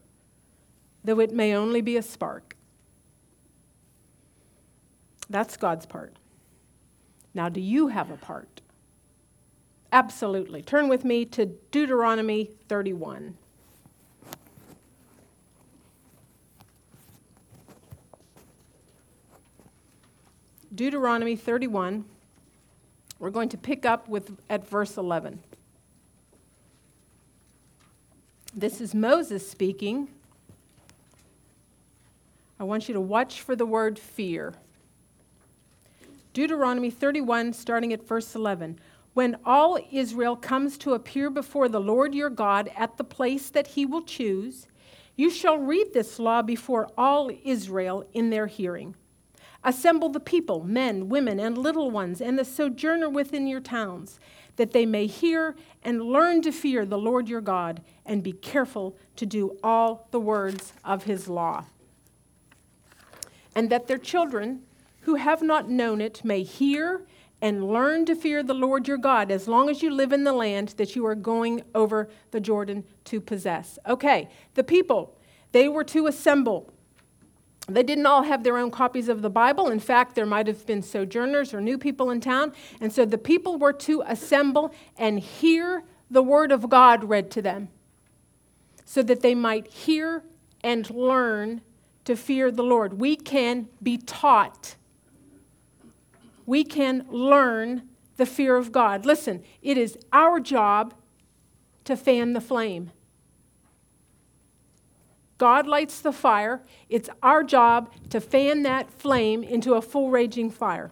though 1.03 1.19
it 1.19 1.33
may 1.33 1.55
only 1.55 1.81
be 1.81 1.97
a 1.97 2.01
spark. 2.01 2.55
That's 5.29 5.57
God's 5.57 5.85
part. 5.85 6.15
Now, 7.33 7.49
do 7.49 7.59
you 7.59 7.87
have 7.87 8.11
a 8.11 8.17
part? 8.17 8.61
Absolutely. 9.91 10.61
Turn 10.61 10.87
with 10.87 11.03
me 11.03 11.25
to 11.25 11.45
Deuteronomy 11.45 12.51
31. 12.67 13.37
Deuteronomy 20.75 21.37
31. 21.37 22.03
We're 23.17 23.29
going 23.29 23.49
to 23.49 23.57
pick 23.57 23.85
up 23.85 24.09
with 24.09 24.37
at 24.49 24.67
verse 24.67 24.97
11. 24.97 25.39
This 28.53 28.81
is 28.81 28.93
Moses 28.93 29.49
speaking. 29.49 30.09
I 32.59 32.65
want 32.65 32.89
you 32.89 32.93
to 32.93 33.01
watch 33.01 33.41
for 33.41 33.55
the 33.55 33.65
word 33.65 33.97
fear. 33.97 34.53
Deuteronomy 36.33 36.89
31, 36.89 37.53
starting 37.53 37.93
at 37.93 38.05
verse 38.05 38.35
11. 38.35 38.77
When 39.13 39.37
all 39.45 39.79
Israel 39.93 40.35
comes 40.35 40.77
to 40.79 40.93
appear 40.93 41.29
before 41.29 41.69
the 41.69 41.79
Lord 41.79 42.13
your 42.13 42.29
God 42.29 42.69
at 42.75 42.97
the 42.97 43.05
place 43.05 43.49
that 43.49 43.67
he 43.67 43.85
will 43.85 44.03
choose, 44.03 44.67
you 45.15 45.29
shall 45.29 45.57
read 45.57 45.93
this 45.93 46.19
law 46.19 46.41
before 46.41 46.89
all 46.97 47.31
Israel 47.45 48.05
in 48.13 48.29
their 48.29 48.47
hearing. 48.47 48.95
Assemble 49.65 50.09
the 50.09 50.19
people, 50.19 50.63
men, 50.63 51.09
women, 51.09 51.39
and 51.39 51.57
little 51.57 51.89
ones, 51.89 52.21
and 52.21 52.37
the 52.37 52.45
sojourner 52.45 53.09
within 53.09 53.47
your 53.47 53.59
towns, 53.59 54.19
that 54.57 54.71
they 54.73 54.85
may 54.85 55.07
hear 55.07 55.55
and 55.83 56.03
learn 56.03 56.43
to 56.43 56.51
fear 56.51 56.85
the 56.85 56.99
Lord 56.99 57.27
your 57.27 57.41
God, 57.41 57.81
and 58.05 58.21
be 58.21 58.31
careful 58.31 58.95
to 59.15 59.25
do 59.25 59.57
all 59.63 60.07
the 60.11 60.19
words 60.19 60.71
of 60.83 61.05
his 61.05 61.27
law. 61.27 61.65
And 63.55 63.71
that 63.71 63.87
their 63.87 63.97
children, 63.97 64.61
who 65.01 65.15
have 65.15 65.41
not 65.41 65.67
known 65.67 65.99
it, 65.99 66.23
may 66.23 66.43
hear 66.43 67.01
and 67.41 67.67
learn 67.67 68.05
to 68.05 68.15
fear 68.15 68.43
the 68.43 68.53
Lord 68.53 68.87
your 68.87 68.97
God 68.97 69.31
as 69.31 69.47
long 69.47 69.69
as 69.69 69.81
you 69.81 69.89
live 69.89 70.13
in 70.13 70.25
the 70.25 70.33
land 70.33 70.75
that 70.77 70.95
you 70.95 71.05
are 71.07 71.15
going 71.15 71.63
over 71.73 72.07
the 72.29 72.39
Jordan 72.39 72.83
to 73.05 73.19
possess. 73.19 73.79
Okay, 73.87 74.29
the 74.53 74.63
people, 74.63 75.17
they 75.53 75.67
were 75.67 75.83
to 75.85 76.05
assemble 76.05 76.71
they 77.67 77.83
didn't 77.83 78.05
all 78.05 78.23
have 78.23 78.43
their 78.43 78.57
own 78.57 78.69
copies 78.69 79.09
of 79.09 79.21
the 79.21 79.29
Bible. 79.29 79.69
In 79.69 79.79
fact, 79.79 80.15
there 80.15 80.25
might 80.25 80.47
have 80.47 80.65
been 80.65 80.81
sojourners 80.81 81.53
or 81.53 81.61
new 81.61 81.77
people 81.77 82.11
in 82.11 82.21
town. 82.21 82.53
And 82.79 82.93
so 82.93 83.05
the 83.05 83.17
people 83.17 83.57
were 83.57 83.73
to 83.73 84.03
assemble 84.05 84.73
and 84.97 85.19
hear 85.19 85.83
the 86.11 86.21
Word 86.21 86.51
of 86.51 86.69
God 86.69 87.05
read 87.05 87.31
to 87.31 87.41
them 87.41 87.69
so 88.85 89.01
that 89.01 89.21
they 89.21 89.33
might 89.33 89.67
hear 89.67 90.23
and 90.63 90.87
learn 90.91 91.61
to 92.03 92.15
fear 92.15 92.51
the 92.51 92.63
Lord. 92.63 92.99
We 92.99 93.15
can 93.15 93.67
be 93.81 93.97
taught 93.97 94.75
we 96.45 96.63
can 96.63 97.05
learn 97.09 97.89
the 98.17 98.25
fear 98.25 98.55
of 98.55 98.71
God. 98.71 99.05
Listen, 99.05 99.43
it 99.61 99.77
is 99.77 99.97
our 100.13 100.39
job 100.39 100.93
to 101.85 101.97
fan 101.97 102.33
the 102.33 102.41
flame. 102.41 102.91
God 105.37 105.67
lights 105.67 106.01
the 106.01 106.13
fire. 106.13 106.61
It's 106.89 107.09
our 107.21 107.43
job 107.43 107.91
to 108.09 108.21
fan 108.21 108.63
that 108.63 108.89
flame 108.89 109.43
into 109.43 109.73
a 109.73 109.81
full 109.81 110.09
raging 110.09 110.49
fire. 110.49 110.91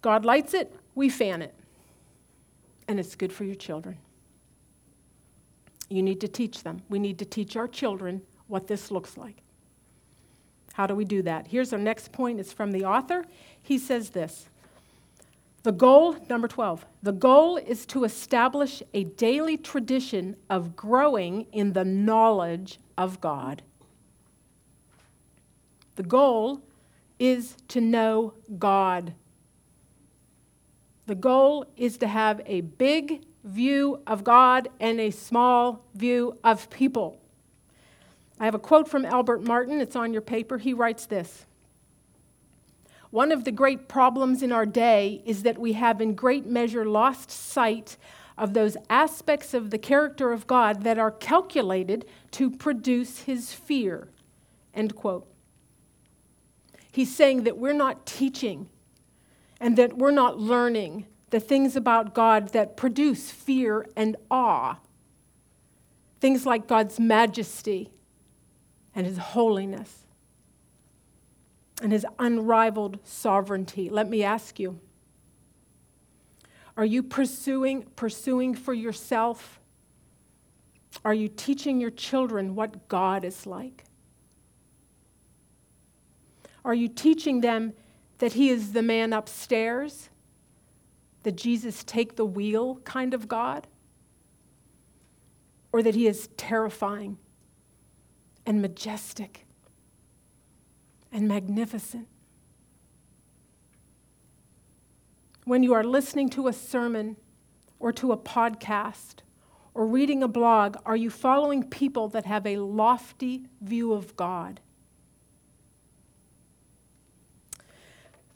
God 0.00 0.24
lights 0.24 0.54
it, 0.54 0.74
we 0.94 1.08
fan 1.08 1.42
it. 1.42 1.54
And 2.86 3.00
it's 3.00 3.14
good 3.14 3.32
for 3.32 3.44
your 3.44 3.54
children. 3.54 3.96
You 5.88 6.02
need 6.02 6.20
to 6.20 6.28
teach 6.28 6.62
them. 6.62 6.82
We 6.88 6.98
need 6.98 7.18
to 7.18 7.24
teach 7.24 7.56
our 7.56 7.68
children 7.68 8.22
what 8.46 8.66
this 8.66 8.90
looks 8.90 9.16
like. 9.16 9.42
How 10.74 10.86
do 10.86 10.94
we 10.94 11.04
do 11.04 11.22
that? 11.22 11.46
Here's 11.46 11.72
our 11.72 11.78
next 11.78 12.12
point. 12.12 12.40
It's 12.40 12.52
from 12.52 12.72
the 12.72 12.84
author. 12.84 13.24
He 13.62 13.78
says 13.78 14.10
this 14.10 14.48
The 15.64 15.72
goal, 15.72 16.16
number 16.28 16.46
12, 16.46 16.84
the 17.02 17.12
goal 17.12 17.56
is 17.56 17.86
to 17.86 18.04
establish 18.04 18.82
a 18.92 19.04
daily 19.04 19.56
tradition 19.56 20.36
of 20.50 20.76
growing 20.76 21.46
in 21.52 21.72
the 21.72 21.86
knowledge 21.86 22.78
of 22.98 23.18
God. 23.22 23.62
The 25.96 26.02
goal 26.02 26.60
is 27.18 27.56
to 27.68 27.80
know 27.80 28.34
God. 28.58 29.14
The 31.06 31.14
goal 31.14 31.64
is 31.78 31.96
to 31.98 32.08
have 32.08 32.42
a 32.44 32.60
big 32.60 33.24
view 33.42 34.02
of 34.06 34.22
God 34.22 34.68
and 34.80 35.00
a 35.00 35.10
small 35.10 35.86
view 35.94 36.38
of 36.44 36.68
people. 36.68 37.22
I 38.38 38.44
have 38.44 38.54
a 38.54 38.58
quote 38.58 38.86
from 38.86 39.06
Albert 39.06 39.44
Martin. 39.44 39.80
It's 39.80 39.96
on 39.96 40.12
your 40.12 40.20
paper. 40.20 40.58
He 40.58 40.74
writes 40.74 41.06
this 41.06 41.46
One 43.14 43.30
of 43.30 43.44
the 43.44 43.52
great 43.52 43.86
problems 43.86 44.42
in 44.42 44.50
our 44.50 44.66
day 44.66 45.22
is 45.24 45.44
that 45.44 45.56
we 45.56 45.74
have, 45.74 46.00
in 46.00 46.16
great 46.16 46.46
measure, 46.46 46.84
lost 46.84 47.30
sight 47.30 47.96
of 48.36 48.54
those 48.54 48.76
aspects 48.90 49.54
of 49.54 49.70
the 49.70 49.78
character 49.78 50.32
of 50.32 50.48
God 50.48 50.82
that 50.82 50.98
are 50.98 51.12
calculated 51.12 52.06
to 52.32 52.50
produce 52.50 53.20
his 53.20 53.52
fear. 53.52 54.08
End 54.74 54.96
quote. 54.96 55.28
He's 56.90 57.14
saying 57.14 57.44
that 57.44 57.56
we're 57.56 57.72
not 57.72 58.04
teaching 58.04 58.68
and 59.60 59.76
that 59.76 59.96
we're 59.96 60.10
not 60.10 60.40
learning 60.40 61.06
the 61.30 61.38
things 61.38 61.76
about 61.76 62.14
God 62.16 62.48
that 62.48 62.76
produce 62.76 63.30
fear 63.30 63.86
and 63.94 64.16
awe. 64.28 64.80
Things 66.18 66.44
like 66.44 66.66
God's 66.66 66.98
majesty 66.98 67.92
and 68.92 69.06
his 69.06 69.18
holiness 69.18 70.03
and 71.82 71.92
his 71.92 72.06
unrivaled 72.18 72.98
sovereignty. 73.04 73.90
Let 73.90 74.08
me 74.08 74.22
ask 74.22 74.58
you 74.58 74.80
are 76.76 76.84
you 76.84 77.02
pursuing, 77.02 77.84
pursuing 77.94 78.54
for 78.54 78.74
yourself? 78.74 79.60
Are 81.04 81.14
you 81.14 81.28
teaching 81.28 81.80
your 81.80 81.90
children 81.90 82.54
what 82.54 82.88
God 82.88 83.24
is 83.24 83.46
like? 83.46 83.84
Are 86.64 86.74
you 86.74 86.88
teaching 86.88 87.42
them 87.42 87.74
that 88.18 88.32
He 88.32 88.48
is 88.48 88.72
the 88.72 88.82
man 88.82 89.12
upstairs 89.12 90.08
the 91.24 91.32
Jesus 91.32 91.82
take 91.84 92.16
the 92.16 92.24
wheel 92.24 92.76
kind 92.84 93.14
of 93.14 93.28
God? 93.28 93.66
Or 95.72 95.82
that 95.82 95.96
he 95.96 96.06
is 96.06 96.28
terrifying 96.36 97.18
and 98.46 98.62
majestic 98.62 99.43
and 101.14 101.28
magnificent? 101.28 102.08
When 105.44 105.62
you 105.62 105.72
are 105.72 105.84
listening 105.84 106.28
to 106.30 106.48
a 106.48 106.52
sermon 106.52 107.16
or 107.78 107.92
to 107.92 108.12
a 108.12 108.16
podcast 108.16 109.20
or 109.72 109.86
reading 109.86 110.22
a 110.22 110.28
blog, 110.28 110.76
are 110.84 110.96
you 110.96 111.10
following 111.10 111.62
people 111.62 112.08
that 112.08 112.26
have 112.26 112.46
a 112.46 112.56
lofty 112.56 113.46
view 113.60 113.92
of 113.92 114.16
God? 114.16 114.60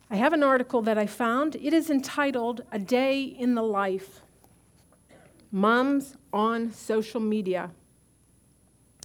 I 0.09 0.15
have 0.15 0.33
an 0.33 0.41
article 0.41 0.81
that 0.83 0.97
I 0.97 1.05
found. 1.05 1.55
It 1.57 1.73
is 1.73 1.89
entitled 1.89 2.61
A 2.71 2.79
Day 2.79 3.21
in 3.21 3.55
the 3.55 3.61
Life 3.61 4.21
Moms 5.51 6.15
on 6.31 6.71
Social 6.71 7.19
Media. 7.19 7.71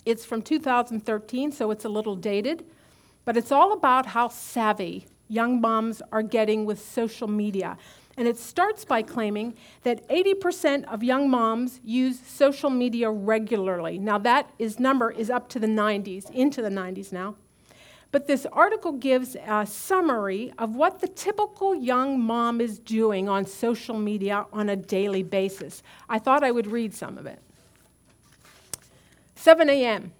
It's 0.04 0.24
from 0.24 0.42
2013, 0.42 1.52
so 1.52 1.70
it's 1.70 1.84
a 1.84 1.88
little 1.88 2.16
dated, 2.16 2.64
but 3.24 3.36
it's 3.36 3.52
all 3.52 3.72
about 3.72 4.06
how 4.06 4.28
savvy 4.28 5.06
young 5.28 5.60
moms 5.60 6.02
are 6.12 6.22
getting 6.22 6.64
with 6.64 6.80
social 6.80 7.28
media. 7.28 7.76
And 8.16 8.28
it 8.28 8.38
starts 8.38 8.84
by 8.84 9.02
claiming 9.02 9.54
that 9.82 10.08
80% 10.08 10.84
of 10.84 11.02
young 11.02 11.28
moms 11.28 11.80
use 11.82 12.20
social 12.20 12.70
media 12.70 13.10
regularly. 13.10 13.98
Now 13.98 14.18
that 14.18 14.50
is 14.58 14.78
number 14.78 15.10
is 15.10 15.30
up 15.30 15.48
to 15.50 15.58
the 15.58 15.66
90s, 15.66 16.30
into 16.30 16.62
the 16.62 16.68
90s 16.68 17.12
now. 17.12 17.34
But 18.12 18.28
this 18.28 18.46
article 18.52 18.92
gives 18.92 19.34
a 19.34 19.66
summary 19.66 20.52
of 20.56 20.76
what 20.76 21.00
the 21.00 21.08
typical 21.08 21.74
young 21.74 22.20
mom 22.20 22.60
is 22.60 22.78
doing 22.78 23.28
on 23.28 23.44
social 23.44 23.98
media 23.98 24.46
on 24.52 24.68
a 24.68 24.76
daily 24.76 25.24
basis. 25.24 25.82
I 26.08 26.20
thought 26.20 26.44
I 26.44 26.52
would 26.52 26.68
read 26.68 26.94
some 26.94 27.18
of 27.18 27.26
it. 27.26 27.40
7 29.34 29.68
a.m. 29.68 30.12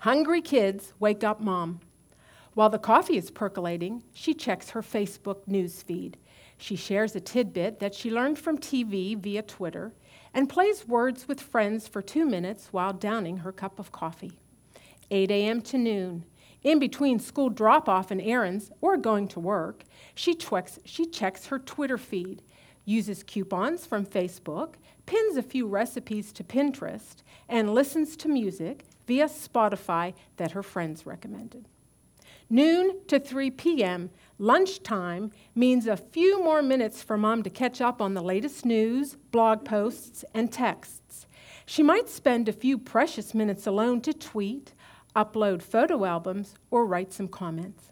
Hungry 0.00 0.40
kids 0.40 0.94
wake 0.98 1.22
up 1.22 1.42
mom. 1.42 1.78
While 2.54 2.70
the 2.70 2.78
coffee 2.78 3.18
is 3.18 3.30
percolating, 3.30 4.02
she 4.14 4.32
checks 4.32 4.70
her 4.70 4.80
Facebook 4.80 5.46
news 5.46 5.82
feed. 5.82 6.16
She 6.56 6.74
shares 6.74 7.14
a 7.14 7.20
tidbit 7.20 7.80
that 7.80 7.94
she 7.94 8.10
learned 8.10 8.38
from 8.38 8.56
TV 8.56 9.14
via 9.14 9.42
Twitter 9.42 9.92
and 10.32 10.48
plays 10.48 10.88
words 10.88 11.28
with 11.28 11.42
friends 11.42 11.86
for 11.86 12.00
two 12.00 12.24
minutes 12.24 12.68
while 12.70 12.94
downing 12.94 13.38
her 13.38 13.52
cup 13.52 13.78
of 13.78 13.92
coffee. 13.92 14.38
8 15.10 15.30
a.m. 15.30 15.60
to 15.60 15.76
noon. 15.76 16.24
In 16.62 16.78
between 16.78 17.18
school 17.18 17.50
drop 17.50 17.86
off 17.86 18.10
and 18.10 18.22
errands 18.22 18.70
or 18.80 18.96
going 18.96 19.28
to 19.28 19.40
work, 19.40 19.84
she, 20.14 20.32
checks, 20.32 20.78
she 20.86 21.04
checks 21.04 21.48
her 21.48 21.58
Twitter 21.58 21.98
feed, 21.98 22.40
uses 22.86 23.22
coupons 23.22 23.84
from 23.84 24.06
Facebook, 24.06 24.76
pins 25.04 25.36
a 25.36 25.42
few 25.42 25.66
recipes 25.66 26.32
to 26.32 26.42
Pinterest, 26.42 27.16
and 27.50 27.74
listens 27.74 28.16
to 28.16 28.28
music 28.28 28.86
via 29.10 29.26
Spotify 29.26 30.14
that 30.36 30.52
her 30.52 30.62
friends 30.62 31.04
recommended. 31.04 31.66
Noon 32.48 32.94
to 33.08 33.18
3 33.18 33.50
p.m., 33.50 34.08
lunchtime 34.38 35.32
means 35.52 35.88
a 35.88 35.96
few 35.96 36.44
more 36.44 36.62
minutes 36.62 37.02
for 37.02 37.16
mom 37.16 37.42
to 37.42 37.50
catch 37.50 37.80
up 37.80 38.00
on 38.00 38.14
the 38.14 38.22
latest 38.22 38.64
news, 38.64 39.16
blog 39.32 39.64
posts, 39.64 40.24
and 40.32 40.52
texts. 40.52 41.26
She 41.66 41.82
might 41.82 42.08
spend 42.08 42.48
a 42.48 42.52
few 42.52 42.78
precious 42.78 43.34
minutes 43.34 43.66
alone 43.66 44.00
to 44.02 44.12
tweet, 44.12 44.74
upload 45.16 45.60
photo 45.60 46.04
albums, 46.04 46.54
or 46.70 46.86
write 46.86 47.12
some 47.12 47.26
comments. 47.26 47.90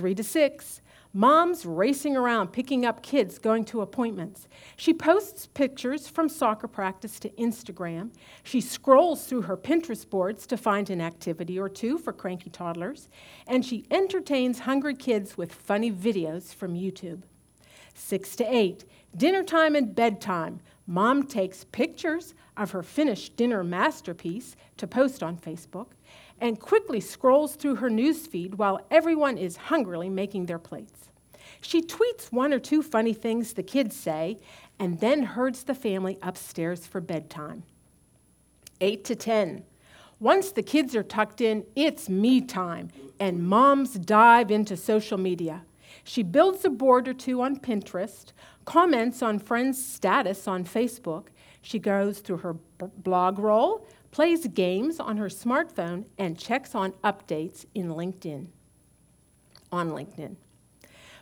Three 0.00 0.14
to 0.14 0.24
six, 0.24 0.80
mom's 1.12 1.66
racing 1.66 2.16
around 2.16 2.54
picking 2.54 2.86
up 2.86 3.02
kids 3.02 3.38
going 3.38 3.66
to 3.66 3.82
appointments. 3.82 4.48
She 4.74 4.94
posts 4.94 5.44
pictures 5.44 6.08
from 6.08 6.30
soccer 6.30 6.66
practice 6.68 7.20
to 7.20 7.28
Instagram. 7.32 8.08
She 8.42 8.62
scrolls 8.62 9.26
through 9.26 9.42
her 9.42 9.58
Pinterest 9.58 10.08
boards 10.08 10.46
to 10.46 10.56
find 10.56 10.88
an 10.88 11.02
activity 11.02 11.58
or 11.58 11.68
two 11.68 11.98
for 11.98 12.14
cranky 12.14 12.48
toddlers. 12.48 13.10
And 13.46 13.62
she 13.62 13.84
entertains 13.90 14.60
hungry 14.60 14.94
kids 14.94 15.36
with 15.36 15.52
funny 15.52 15.92
videos 15.92 16.54
from 16.54 16.72
YouTube. 16.72 17.20
Six 17.92 18.34
to 18.36 18.44
eight, 18.44 18.86
dinner 19.14 19.42
time 19.42 19.76
and 19.76 19.94
bedtime. 19.94 20.60
Mom 20.86 21.24
takes 21.24 21.64
pictures 21.64 22.32
of 22.56 22.70
her 22.70 22.82
finished 22.82 23.36
dinner 23.36 23.62
masterpiece 23.62 24.56
to 24.78 24.86
post 24.86 25.22
on 25.22 25.36
Facebook 25.36 25.88
and 26.40 26.58
quickly 26.58 27.00
scrolls 27.00 27.54
through 27.54 27.76
her 27.76 27.90
newsfeed 27.90 28.54
while 28.54 28.80
everyone 28.90 29.38
is 29.38 29.56
hungrily 29.56 30.08
making 30.08 30.46
their 30.46 30.58
plates. 30.58 31.10
She 31.60 31.82
tweets 31.82 32.32
one 32.32 32.52
or 32.52 32.58
two 32.58 32.82
funny 32.82 33.12
things 33.12 33.52
the 33.52 33.62
kids 33.62 33.94
say 33.94 34.38
and 34.78 35.00
then 35.00 35.22
herds 35.22 35.64
the 35.64 35.74
family 35.74 36.18
upstairs 36.22 36.86
for 36.86 37.00
bedtime. 37.00 37.64
8 38.80 39.04
to 39.04 39.14
10. 39.14 39.64
Once 40.18 40.52
the 40.52 40.62
kids 40.62 40.96
are 40.96 41.02
tucked 41.02 41.40
in, 41.40 41.64
it's 41.76 42.08
me 42.08 42.40
time, 42.40 42.88
and 43.18 43.46
moms 43.46 43.94
dive 43.94 44.50
into 44.50 44.76
social 44.76 45.18
media. 45.18 45.62
She 46.04 46.22
builds 46.22 46.64
a 46.64 46.70
board 46.70 47.08
or 47.08 47.14
two 47.14 47.42
on 47.42 47.58
Pinterest, 47.58 48.32
comments 48.64 49.22
on 49.22 49.38
friends' 49.38 49.84
status 49.84 50.46
on 50.48 50.64
Facebook. 50.64 51.26
She 51.62 51.78
goes 51.78 52.20
through 52.20 52.38
her 52.38 52.54
blog 52.98 53.38
roll, 53.38 53.86
plays 54.10 54.46
games 54.48 54.98
on 54.98 55.16
her 55.16 55.28
smartphone, 55.28 56.04
and 56.18 56.38
checks 56.38 56.74
on 56.74 56.92
updates 57.04 57.64
in 57.74 57.88
LinkedIn. 57.88 58.46
On 59.70 59.90
LinkedIn. 59.90 60.36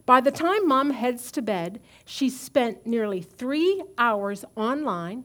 By 0.06 0.22
the 0.22 0.30
time 0.30 0.66
mom 0.66 0.90
heads 0.90 1.30
to 1.32 1.42
bed, 1.42 1.80
she's 2.06 2.38
spent 2.38 2.86
nearly 2.86 3.20
three 3.20 3.82
hours 3.98 4.44
online 4.56 5.24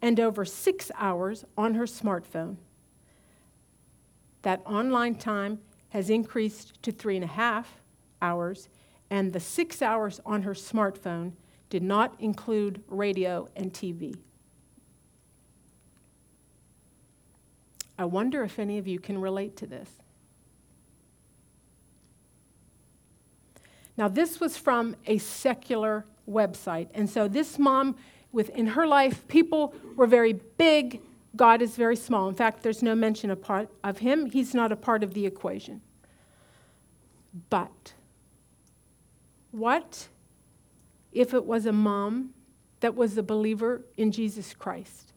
and 0.00 0.18
over 0.18 0.44
six 0.44 0.90
hours 0.96 1.44
on 1.56 1.74
her 1.74 1.84
smartphone. 1.84 2.56
That 4.40 4.62
online 4.64 5.16
time 5.16 5.60
has 5.90 6.08
increased 6.08 6.82
to 6.82 6.90
three 6.90 7.16
and 7.16 7.24
a 7.24 7.28
half 7.28 7.82
hours, 8.22 8.70
and 9.10 9.32
the 9.32 9.40
six 9.40 9.82
hours 9.82 10.18
on 10.24 10.42
her 10.42 10.54
smartphone 10.54 11.32
did 11.68 11.82
not 11.82 12.14
include 12.18 12.82
radio 12.88 13.48
and 13.54 13.72
TV. 13.72 14.16
I 17.98 18.04
wonder 18.04 18.42
if 18.42 18.58
any 18.58 18.78
of 18.78 18.86
you 18.86 18.98
can 18.98 19.20
relate 19.20 19.56
to 19.58 19.66
this. 19.66 19.88
Now, 23.96 24.08
this 24.08 24.40
was 24.40 24.56
from 24.56 24.96
a 25.06 25.18
secular 25.18 26.06
website. 26.28 26.88
And 26.94 27.08
so, 27.08 27.28
this 27.28 27.58
mom, 27.58 27.96
within 28.32 28.68
her 28.68 28.86
life, 28.86 29.26
people 29.28 29.74
were 29.96 30.06
very 30.06 30.32
big, 30.32 31.00
God 31.36 31.62
is 31.62 31.76
very 31.76 31.96
small. 31.96 32.28
In 32.28 32.34
fact, 32.34 32.62
there's 32.62 32.82
no 32.82 32.94
mention 32.94 33.30
of, 33.30 33.42
part 33.42 33.68
of 33.84 33.98
him, 33.98 34.26
he's 34.26 34.54
not 34.54 34.72
a 34.72 34.76
part 34.76 35.02
of 35.02 35.14
the 35.14 35.26
equation. 35.26 35.82
But, 37.50 37.94
what 39.50 40.08
if 41.12 41.34
it 41.34 41.44
was 41.44 41.66
a 41.66 41.72
mom 41.72 42.30
that 42.80 42.94
was 42.94 43.16
a 43.16 43.22
believer 43.22 43.82
in 43.96 44.10
Jesus 44.10 44.54
Christ? 44.54 45.11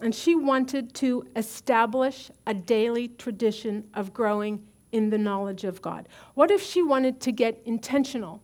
And 0.00 0.14
she 0.14 0.34
wanted 0.34 0.94
to 0.94 1.26
establish 1.36 2.30
a 2.46 2.54
daily 2.54 3.08
tradition 3.08 3.88
of 3.94 4.14
growing 4.14 4.66
in 4.92 5.10
the 5.10 5.18
knowledge 5.18 5.64
of 5.64 5.82
God? 5.82 6.08
What 6.34 6.50
if 6.50 6.62
she 6.62 6.82
wanted 6.82 7.20
to 7.22 7.32
get 7.32 7.60
intentional 7.64 8.42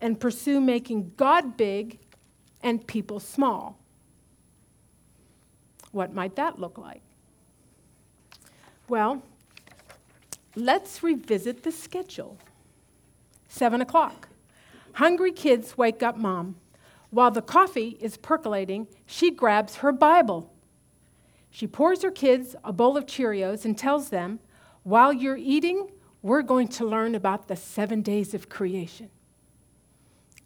and 0.00 0.20
pursue 0.20 0.60
making 0.60 1.12
God 1.16 1.56
big 1.56 1.98
and 2.62 2.86
people 2.86 3.20
small? 3.20 3.78
What 5.92 6.12
might 6.12 6.36
that 6.36 6.58
look 6.58 6.76
like? 6.76 7.02
Well, 8.88 9.22
let's 10.54 11.02
revisit 11.02 11.62
the 11.62 11.72
schedule. 11.72 12.36
Seven 13.48 13.80
o'clock. 13.80 14.28
Hungry 14.92 15.32
kids 15.32 15.78
wake 15.78 16.02
up 16.02 16.16
mom. 16.16 16.56
While 17.10 17.30
the 17.30 17.42
coffee 17.42 17.96
is 18.00 18.16
percolating, 18.16 18.88
she 19.06 19.30
grabs 19.30 19.76
her 19.76 19.92
Bible. 19.92 20.52
She 21.50 21.66
pours 21.66 22.02
her 22.02 22.10
kids 22.10 22.54
a 22.62 22.72
bowl 22.72 22.96
of 22.96 23.06
Cheerios 23.06 23.64
and 23.64 23.76
tells 23.76 24.10
them, 24.10 24.40
While 24.82 25.12
you're 25.12 25.36
eating, 25.36 25.88
we're 26.20 26.42
going 26.42 26.68
to 26.68 26.84
learn 26.84 27.14
about 27.14 27.48
the 27.48 27.56
seven 27.56 28.02
days 28.02 28.34
of 28.34 28.48
creation. 28.48 29.10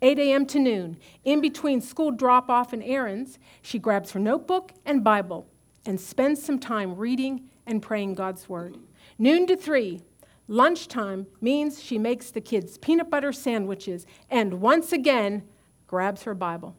8 0.01 0.19
a.m. 0.19 0.47
to 0.47 0.59
noon, 0.59 0.97
in 1.25 1.41
between 1.41 1.81
school 1.81 2.11
drop 2.11 2.51
off 2.51 2.73
and 2.73 2.83
errands, 2.83 3.39
she 3.63 3.79
grabs 3.79 4.13
her 4.13 4.21
notebook 4.21 4.73
and 4.85 5.05
Bible 5.05 5.47
and 5.87 6.01
spends 6.01 6.43
some 6.43 6.59
time 6.59 6.97
reading 6.97 7.49
and 7.67 7.81
praying 7.81 8.15
God's 8.15 8.49
Word. 8.49 8.79
Noon 9.19 9.47
to 9.47 9.57
3, 9.57 10.01
lunchtime 10.49 11.27
means 11.41 11.81
she 11.81 11.99
makes 11.99 12.31
the 12.31 12.41
kids 12.41 12.79
peanut 12.79 13.11
butter 13.11 13.33
sandwiches 13.33 14.07
and 14.29 14.61
once 14.61 14.93
again 14.93 15.45
grabs 15.93 16.23
her 16.23 16.33
Bible. 16.33 16.75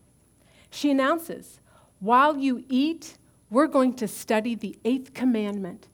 She 0.72 0.89
announces, 0.89 1.59
While 1.99 2.36
you 2.36 2.66
eat, 2.68 3.20
we're 3.51 3.68
going 3.68 3.93
to 3.97 4.07
study 4.07 4.55
the 4.55 4.76
eighth 4.84 5.14
commandment 5.14 5.88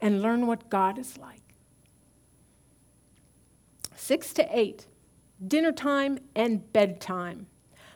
and 0.00 0.20
learn 0.20 0.48
what 0.48 0.70
God 0.70 0.98
is 0.98 1.16
like. 1.16 1.54
Six 3.94 4.32
to 4.32 4.48
eight, 4.50 4.88
dinner 5.46 5.70
time 5.70 6.18
and 6.34 6.72
bedtime. 6.72 7.46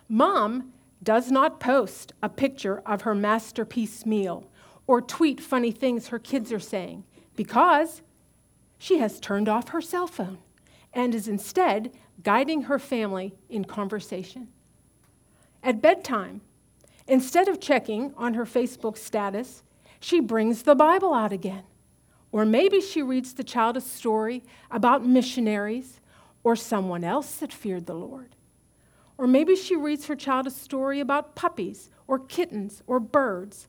Mom 0.09 0.72
does 1.03 1.33
not 1.33 1.59
post 1.59 2.12
a 2.22 2.29
picture 2.29 2.81
of 2.87 3.03
her 3.03 3.16
masterpiece 3.16 4.07
meal 4.07 4.49
or 4.87 5.01
tweet 5.01 5.41
funny 5.41 5.72
things 5.72 6.07
her 6.07 6.20
kids 6.20 6.53
are 6.53 6.61
saying 6.61 7.03
because 7.35 8.03
she 8.79 8.99
has 8.99 9.18
turned 9.18 9.49
off 9.49 9.70
her 9.70 9.81
cell 9.81 10.07
phone 10.07 10.39
and 10.93 11.16
is 11.16 11.26
instead 11.26 11.91
guiding 12.22 12.62
her 12.62 12.79
family 12.79 13.35
in 13.49 13.64
conversation. 13.64 14.47
At 15.68 15.82
bedtime, 15.82 16.40
instead 17.06 17.46
of 17.46 17.60
checking 17.60 18.14
on 18.16 18.32
her 18.32 18.46
Facebook 18.46 18.96
status, 18.96 19.62
she 20.00 20.18
brings 20.18 20.62
the 20.62 20.74
Bible 20.74 21.12
out 21.12 21.30
again. 21.30 21.64
Or 22.32 22.46
maybe 22.46 22.80
she 22.80 23.02
reads 23.02 23.34
the 23.34 23.44
child 23.44 23.76
a 23.76 23.82
story 23.82 24.42
about 24.70 25.04
missionaries 25.04 26.00
or 26.42 26.56
someone 26.56 27.04
else 27.04 27.36
that 27.36 27.52
feared 27.52 27.84
the 27.84 27.92
Lord. 27.92 28.34
Or 29.18 29.26
maybe 29.26 29.54
she 29.54 29.76
reads 29.76 30.06
her 30.06 30.16
child 30.16 30.46
a 30.46 30.50
story 30.50 31.00
about 31.00 31.34
puppies 31.34 31.90
or 32.06 32.18
kittens 32.18 32.82
or 32.86 32.98
birds 32.98 33.68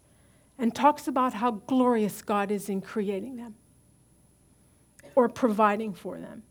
and 0.58 0.74
talks 0.74 1.06
about 1.06 1.34
how 1.34 1.52
glorious 1.52 2.22
God 2.22 2.50
is 2.50 2.70
in 2.70 2.80
creating 2.80 3.36
them 3.36 3.56
or 5.16 5.28
providing 5.28 5.94
for 5.94 6.18
them. 6.18 6.44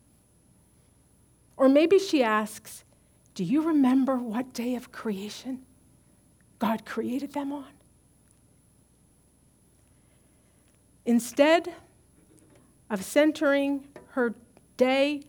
Or 1.57 1.71
maybe 1.71 1.99
she 1.99 2.23
asks, 2.23 2.85
Do 3.39 3.45
you 3.45 3.63
remember 3.63 4.17
what 4.17 4.53
day 4.53 4.75
of 4.75 4.91
creation 4.91 5.61
God 6.59 6.85
created 6.85 7.35
them 7.35 7.53
on? 7.53 7.69
Instead 11.07 11.73
of 12.91 13.05
centering 13.05 13.87
her 14.09 14.35
day 14.77 15.23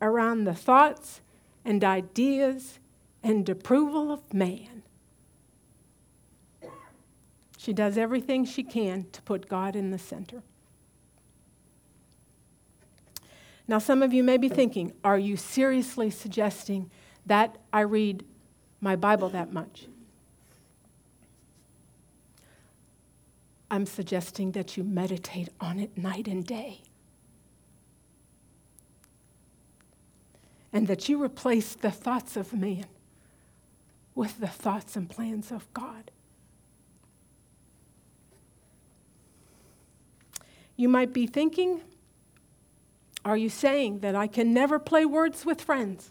around 0.00 0.44
the 0.44 0.54
thoughts 0.54 1.20
and 1.66 1.84
ideas 1.84 2.78
and 3.22 3.46
approval 3.46 4.10
of 4.10 4.32
man. 4.32 4.82
She 7.58 7.74
does 7.74 7.98
everything 7.98 8.46
she 8.46 8.62
can 8.62 9.04
to 9.12 9.20
put 9.20 9.50
God 9.50 9.76
in 9.76 9.90
the 9.90 9.98
center. 9.98 10.42
Now, 13.68 13.78
some 13.78 14.02
of 14.02 14.14
you 14.14 14.24
may 14.24 14.38
be 14.38 14.48
thinking, 14.48 14.94
are 15.04 15.18
you 15.18 15.36
seriously 15.36 16.08
suggesting 16.08 16.90
that 17.26 17.56
I 17.72 17.80
read 17.80 18.24
my 18.80 18.96
Bible 18.96 19.28
that 19.30 19.52
much? 19.52 19.86
I'm 23.70 23.86
suggesting 23.86 24.52
that 24.52 24.76
you 24.76 24.84
meditate 24.84 25.48
on 25.60 25.80
it 25.80 25.96
night 25.98 26.28
and 26.28 26.46
day. 26.46 26.82
and 30.74 30.88
that 30.88 31.08
you 31.08 31.22
replace 31.22 31.74
the 31.74 31.90
thoughts 31.90 32.36
of 32.36 32.52
man 32.52 32.86
with 34.16 34.40
the 34.40 34.48
thoughts 34.48 34.96
and 34.96 35.08
plans 35.08 35.52
of 35.52 35.72
God. 35.72 36.10
You 40.76 40.88
might 40.88 41.12
be 41.12 41.28
thinking, 41.28 41.80
are 43.24 43.36
you 43.36 43.48
saying 43.48 44.00
that 44.00 44.16
I 44.16 44.26
can 44.26 44.52
never 44.52 44.80
play 44.80 45.06
words 45.06 45.46
with 45.46 45.60
friends 45.60 46.10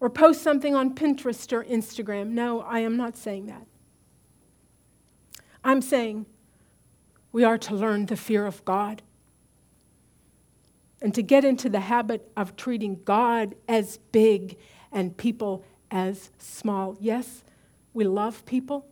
or 0.00 0.10
post 0.10 0.42
something 0.42 0.74
on 0.74 0.94
Pinterest 0.94 1.52
or 1.52 1.64
Instagram? 1.64 2.30
No, 2.30 2.62
I 2.62 2.80
am 2.80 2.96
not 2.96 3.16
saying 3.16 3.46
that. 3.46 3.66
I'm 5.62 5.82
saying 5.82 6.26
we 7.32 7.44
are 7.44 7.58
to 7.58 7.74
learn 7.74 8.06
the 8.06 8.16
fear 8.16 8.46
of 8.46 8.64
God 8.64 9.02
and 11.02 11.14
to 11.14 11.22
get 11.22 11.44
into 11.44 11.68
the 11.68 11.80
habit 11.80 12.30
of 12.36 12.56
treating 12.56 13.00
God 13.04 13.54
as 13.68 13.98
big 14.10 14.56
and 14.90 15.16
people 15.16 15.64
as 15.90 16.30
small. 16.38 16.96
Yes, 17.00 17.44
we 17.92 18.04
love 18.04 18.44
people. 18.46 18.86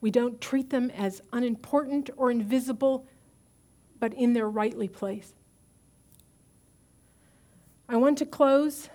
We 0.00 0.10
don't 0.10 0.40
treat 0.40 0.70
them 0.70 0.90
as 0.90 1.22
unimportant 1.32 2.10
or 2.16 2.30
invisible, 2.30 3.06
but 3.98 4.14
in 4.14 4.32
their 4.32 4.48
rightly 4.48 4.88
place. 4.88 5.32
I 7.88 7.96
want 7.96 8.18
to 8.18 8.26
close 8.26 8.90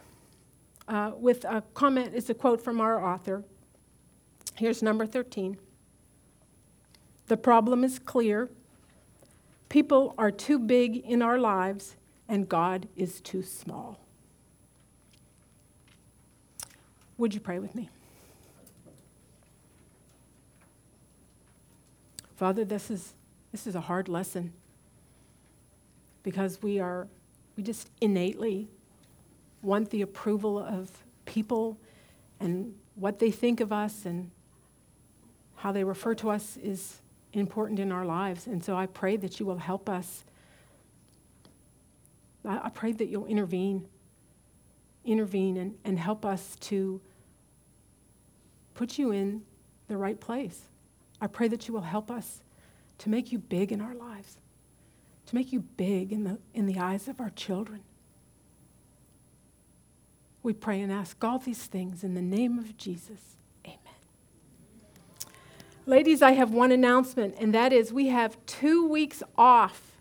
uh, 0.87 1.11
with 1.17 1.45
a 1.45 1.63
comment. 1.73 2.11
It's 2.13 2.29
a 2.29 2.33
quote 2.33 2.61
from 2.61 2.81
our 2.81 3.03
author. 3.03 3.43
Here's 4.55 4.81
number 4.83 5.05
13. 5.05 5.57
The 7.27 7.37
problem 7.37 7.83
is 7.83 7.99
clear. 7.99 8.49
People 9.69 10.13
are 10.17 10.31
too 10.31 10.59
big 10.59 10.97
in 10.97 11.21
our 11.21 11.39
lives 11.39 11.95
and 12.27 12.47
God 12.47 12.87
is 12.95 13.21
too 13.21 13.41
small. 13.43 13.99
Would 17.17 17.33
you 17.33 17.39
pray 17.39 17.59
with 17.59 17.73
me? 17.75 17.89
Father, 22.35 22.65
this 22.65 22.91
is, 22.91 23.13
this 23.51 23.65
is 23.67 23.75
a 23.75 23.81
hard 23.81 24.09
lesson 24.09 24.53
because 26.23 26.61
we 26.61 26.79
are, 26.79 27.07
we 27.55 27.63
just 27.63 27.89
innately 28.01 28.67
want 29.63 29.89
the 29.89 30.03
approval 30.03 30.59
of 30.59 30.91
people 31.25 31.79
and 32.39 32.75
what 32.95 33.17
they 33.17 33.31
think 33.31 33.59
of 33.59 33.73
us 33.73 34.05
and 34.05 34.29
how 35.55 35.71
they 35.71 35.83
refer 35.83 36.13
to 36.13 36.29
us 36.29 36.57
is 36.57 37.01
important 37.31 37.79
in 37.79 37.91
our 37.91 38.05
lives. 38.05 38.45
And 38.45 38.63
so 38.63 38.75
I 38.75 38.85
pray 38.85 39.17
that 39.17 39.39
you 39.39 39.45
will 39.47 39.57
help 39.57 39.89
us 39.89 40.25
I, 42.45 42.69
pray 42.69 42.91
that 42.91 43.07
you'll 43.07 43.25
intervene, 43.25 43.87
intervene 45.05 45.57
and, 45.57 45.75
and 45.85 45.97
help 45.97 46.25
us 46.25 46.57
to 46.61 46.99
put 48.73 48.97
you 48.97 49.11
in 49.11 49.43
the 49.87 49.97
right 49.97 50.19
place. 50.19 50.63
I 51.21 51.27
pray 51.27 51.47
that 51.47 51.67
you 51.67 51.73
will 51.73 51.81
help 51.81 52.11
us 52.11 52.41
to 52.99 53.09
make 53.09 53.31
you 53.31 53.39
big 53.39 53.71
in 53.71 53.81
our 53.81 53.95
lives, 53.95 54.37
to 55.27 55.35
make 55.35 55.53
you 55.53 55.61
big 55.61 56.11
in 56.11 56.23
the, 56.25 56.37
in 56.53 56.65
the 56.65 56.79
eyes 56.79 57.07
of 57.07 57.21
our 57.21 57.29
children. 57.29 57.81
We 60.43 60.51
pray 60.53 60.81
and 60.81 60.91
ask 60.91 61.23
all 61.23 61.39
these 61.39 61.63
things 61.63 62.03
in 62.03 62.13
the 62.13 62.21
name 62.21 62.59
of 62.59 62.77
Jesus. 62.77 63.37
Amen. 63.65 63.79
Ladies, 65.85 66.21
I 66.21 66.31
have 66.31 66.51
one 66.51 66.73
announcement, 66.73 67.35
and 67.39 67.53
that 67.53 67.71
is 67.71 67.93
we 67.93 68.07
have 68.07 68.37
two 68.45 68.85
weeks 68.85 69.23
off. 69.37 69.93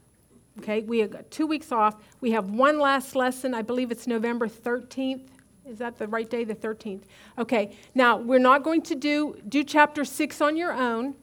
Okay, 0.59 0.81
we 0.83 0.99
have 0.99 1.31
two 1.31 1.47
weeks 1.47 1.71
off. 1.71 1.95
We 2.21 2.33
have 2.33 2.51
one 2.51 2.81
last 2.81 3.15
lesson. 3.15 3.55
I 3.55 3.63
believe 3.63 3.93
it's 3.93 4.09
November 4.09 4.49
13th. 4.49 5.29
Is 5.65 5.79
that 5.79 5.97
the 5.97 6.09
right 6.09 6.29
day? 6.29 6.43
The 6.43 6.57
13th. 6.57 7.03
Okay, 7.39 7.77
now 7.95 8.17
we're 8.17 8.41
not 8.41 8.65
going 8.65 8.83
to 8.83 8.97
do, 8.97 9.41
do 9.49 9.63
chapter 9.63 10.05
6 10.05 10.41
on 10.41 10.57
your 10.57 10.73
own, 10.73 11.15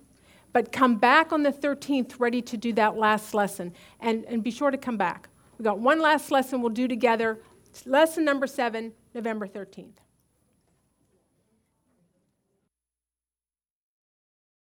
but 0.53 0.71
come 0.71 0.95
back 0.95 1.33
on 1.33 1.43
the 1.43 1.51
13th 1.51 2.19
ready 2.19 2.41
to 2.43 2.55
do 2.55 2.71
that 2.73 2.97
last 2.97 3.33
lesson. 3.33 3.73
And, 3.99 4.23
and 4.25 4.41
be 4.41 4.49
sure 4.49 4.71
to 4.71 4.77
come 4.77 4.97
back. 4.97 5.27
We've 5.57 5.65
got 5.65 5.79
one 5.79 5.99
last 5.99 6.31
lesson 6.31 6.61
we'll 6.61 6.69
do 6.69 6.87
together. 6.87 7.39
Lesson 7.85 8.25
number 8.25 8.47
seven, 8.47 8.93
November 9.13 9.47
13th. 9.47 10.08